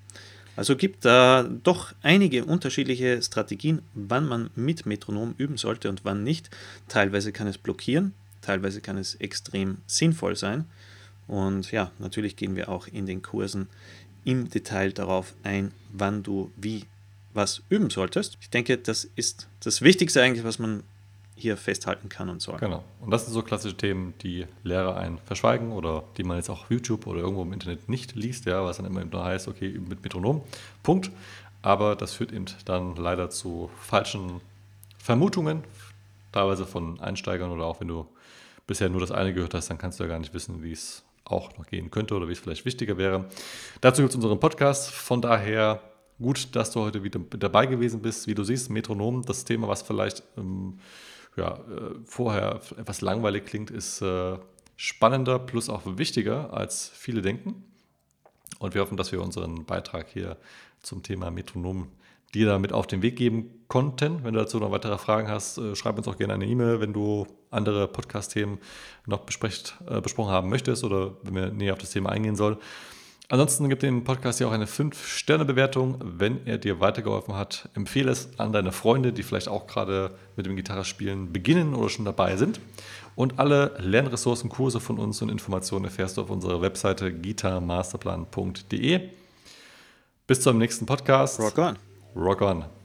Also 0.56 0.76
gibt 0.76 1.04
da 1.04 1.44
doch 1.64 1.94
einige 2.04 2.46
unterschiedliche 2.46 3.22
Strategien, 3.22 3.82
wann 3.96 4.28
man 4.28 4.52
mit 4.56 4.86
Metronom 4.86 5.34
üben 5.38 5.58
sollte 5.58 5.90
und 5.90 6.06
wann 6.06 6.24
nicht. 6.24 6.52
Teilweise 6.88 7.32
kann 7.32 7.48
es 7.48 7.58
blockieren, 7.58 8.14
teilweise 8.44 8.82
kann 8.82 8.98
es 8.98 9.16
extrem 9.16 9.78
sinnvoll 9.88 10.36
sein. 10.36 10.66
Und 11.28 11.72
ja, 11.72 11.92
natürlich 12.00 12.36
gehen 12.36 12.56
wir 12.56 12.70
auch 12.70 12.88
in 12.88 13.06
den 13.06 13.22
Kursen 13.22 13.68
im 14.26 14.50
Detail 14.50 14.92
darauf 14.92 15.34
ein, 15.44 15.72
wann 15.92 16.24
du 16.24 16.52
wie 16.56 16.86
was 17.34 17.64
üben 17.70 17.90
solltest. 17.90 18.38
Ich 18.42 18.50
denke, 18.50 18.78
das 18.78 19.06
ist 19.16 19.48
das 19.62 19.82
Wichtigste 19.82 20.22
eigentlich, 20.22 20.46
was 20.46 20.60
man 20.60 20.84
hier 21.36 21.58
festhalten 21.58 22.10
kann 22.10 22.30
und 22.30 22.42
soll. 22.42 22.58
Genau. 22.60 22.84
Und 23.02 23.10
das 23.10 23.26
sind 23.26 23.34
so 23.34 23.42
klassische 23.42 23.76
Themen, 23.76 24.14
die 24.22 24.46
Lehrer 24.64 24.98
einen 24.98 25.18
verschweigen 25.18 25.72
oder 25.72 26.04
die 26.18 26.24
man 26.24 26.38
jetzt 26.38 26.50
auch 26.50 26.62
auf 26.62 26.72
YouTube 26.72 27.08
oder 27.08 27.22
irgendwo 27.22 27.42
im 27.42 27.54
Internet 27.54 27.90
nicht 27.90 28.16
liest, 28.16 28.46
ja, 28.46 28.64
was 28.64 28.78
dann 28.78 28.86
immer 28.86 29.04
nur 29.04 29.24
heißt, 29.24 29.48
okay, 29.48 29.68
üben 29.68 29.88
mit 29.88 30.04
Metronom. 30.04 30.42
Punkt. 30.84 31.12
Aber 31.62 31.96
das 31.96 32.14
führt 32.14 32.32
eben 32.32 32.46
dann 32.66 32.96
leider 32.98 33.30
zu 33.30 33.72
falschen 33.80 34.42
Vermutungen, 34.98 35.64
teilweise 36.32 36.66
von 36.66 37.00
Einsteigern 37.00 37.52
oder 37.52 37.66
auch 37.66 37.80
wenn 37.80 37.88
du 37.88 38.06
bisher 38.68 38.90
nur 38.90 39.02
das 39.02 39.12
eine 39.12 39.34
gehört 39.34 39.54
hast, 39.54 39.70
dann 39.70 39.78
kannst 39.78 40.00
du 40.00 40.04
ja 40.04 40.10
gar 40.10 40.20
nicht 40.20 40.34
wissen, 40.34 40.64
wie 40.64 40.72
es 40.72 41.04
auch 41.26 41.58
noch 41.58 41.68
gehen 41.68 41.92
könnte 41.92 42.16
oder 42.16 42.28
wie 42.28 42.34
es 42.34 42.40
vielleicht 42.40 42.66
wichtiger 42.66 42.98
wäre. 42.98 43.26
Dazu 43.82 44.02
gibt 44.02 44.12
es 44.12 44.16
unseren 44.16 44.40
Podcast. 44.40 44.92
Von 44.92 45.22
daher 45.22 45.82
gut, 46.22 46.56
dass 46.56 46.72
du 46.72 46.82
heute 46.82 47.04
wieder 47.04 47.20
dabei 47.20 47.66
gewesen 47.66 48.02
bist. 48.02 48.28
Wie 48.28 48.36
du 48.36 48.44
siehst, 48.44 48.70
Metronom, 48.70 49.24
das 49.24 49.46
Thema, 49.46 49.68
was 49.68 49.82
vielleicht 49.82 50.24
ähm, 50.38 50.80
ja, 51.36 51.56
äh, 51.56 51.96
vorher 52.06 52.62
etwas 52.78 53.02
langweilig 53.02 53.46
klingt, 53.46 53.72
ist 53.72 54.02
äh, 54.02 54.38
spannender 54.76 55.40
plus 55.40 55.70
auch 55.70 55.82
wichtiger, 55.86 56.54
als 56.54 56.90
viele 56.90 57.22
denken. 57.22 57.64
Und 58.60 58.74
wir 58.74 58.82
hoffen, 58.82 58.98
dass 58.98 59.12
wir 59.12 59.22
unseren 59.22 59.66
Beitrag 59.66 60.08
hier 60.10 60.38
zum 60.82 61.04
Thema 61.04 61.32
Metronom 61.32 61.88
dir 62.34 62.48
damit 62.48 62.74
auf 62.74 62.88
den 62.88 63.02
Weg 63.02 63.16
geben 63.16 63.66
konnten. 63.68 64.24
Wenn 64.24 64.34
du 64.34 64.40
dazu 64.40 64.60
noch 64.60 64.72
weitere 64.72 64.98
Fragen 64.98 65.28
hast, 65.28 65.58
äh, 65.58 65.76
schreib 65.76 65.98
uns 65.98 66.08
auch 66.08 66.18
gerne 66.18 66.34
eine 66.34 66.46
E-Mail, 66.46 66.80
wenn 66.80 66.94
du 66.94 67.28
andere 67.52 67.88
Podcast-Themen 67.88 68.60
noch 69.06 69.20
besprecht, 69.20 69.76
äh, 69.90 70.02
besprochen 70.02 70.32
haben 70.32 70.50
möchtest 70.50 70.84
oder 70.84 71.12
wenn 71.24 71.36
wir 71.36 71.52
näher 71.52 71.74
auf 71.74 71.80
das 71.80 71.92
Thema 71.92 72.10
eingehen 72.10 72.36
sollen. 72.36 72.58
Ansonsten 73.30 73.70
gibt 73.70 73.84
dem 73.84 74.04
Podcast 74.04 74.40
ja 74.40 74.48
auch 74.48 74.52
eine 74.52 74.68
5-Sterne-Bewertung. 74.68 75.98
Wenn 76.04 76.46
er 76.46 76.58
dir 76.58 76.80
weitergeholfen 76.82 77.36
hat, 77.36 77.70
empfehle 77.74 78.12
es 78.12 78.38
an 78.38 78.52
deine 78.52 78.72
Freunde, 78.72 79.14
die 79.14 79.24
vielleicht 79.24 79.48
auch 79.48 79.66
gerade 79.66 80.12
mit 80.36 80.46
dem 80.46 80.56
Gitarrespielen 80.56 81.32
beginnen 81.32 81.74
oder 81.74 81.90
schon 81.90 82.06
dabei 82.06 82.36
sind. 82.36 82.60
Und 83.16 83.40
alle 83.40 83.76
Lernressourcen, 83.80 84.50
Kurse 84.50 84.80
von 84.80 85.00
uns 85.00 85.22
und 85.22 85.30
Informationen 85.30 85.86
erfährst 85.86 86.18
du 86.18 86.22
auf 86.22 86.30
unserer 86.30 86.62
Webseite 86.62 87.14
gitarmasterplan.de. 87.14 89.10
Bis 90.28 90.42
zum 90.42 90.58
nächsten 90.58 90.86
Podcast. 90.86 91.40
Rock 91.40 91.58
on. 91.58 91.93
Rock 92.16 92.42
on. 92.44 92.83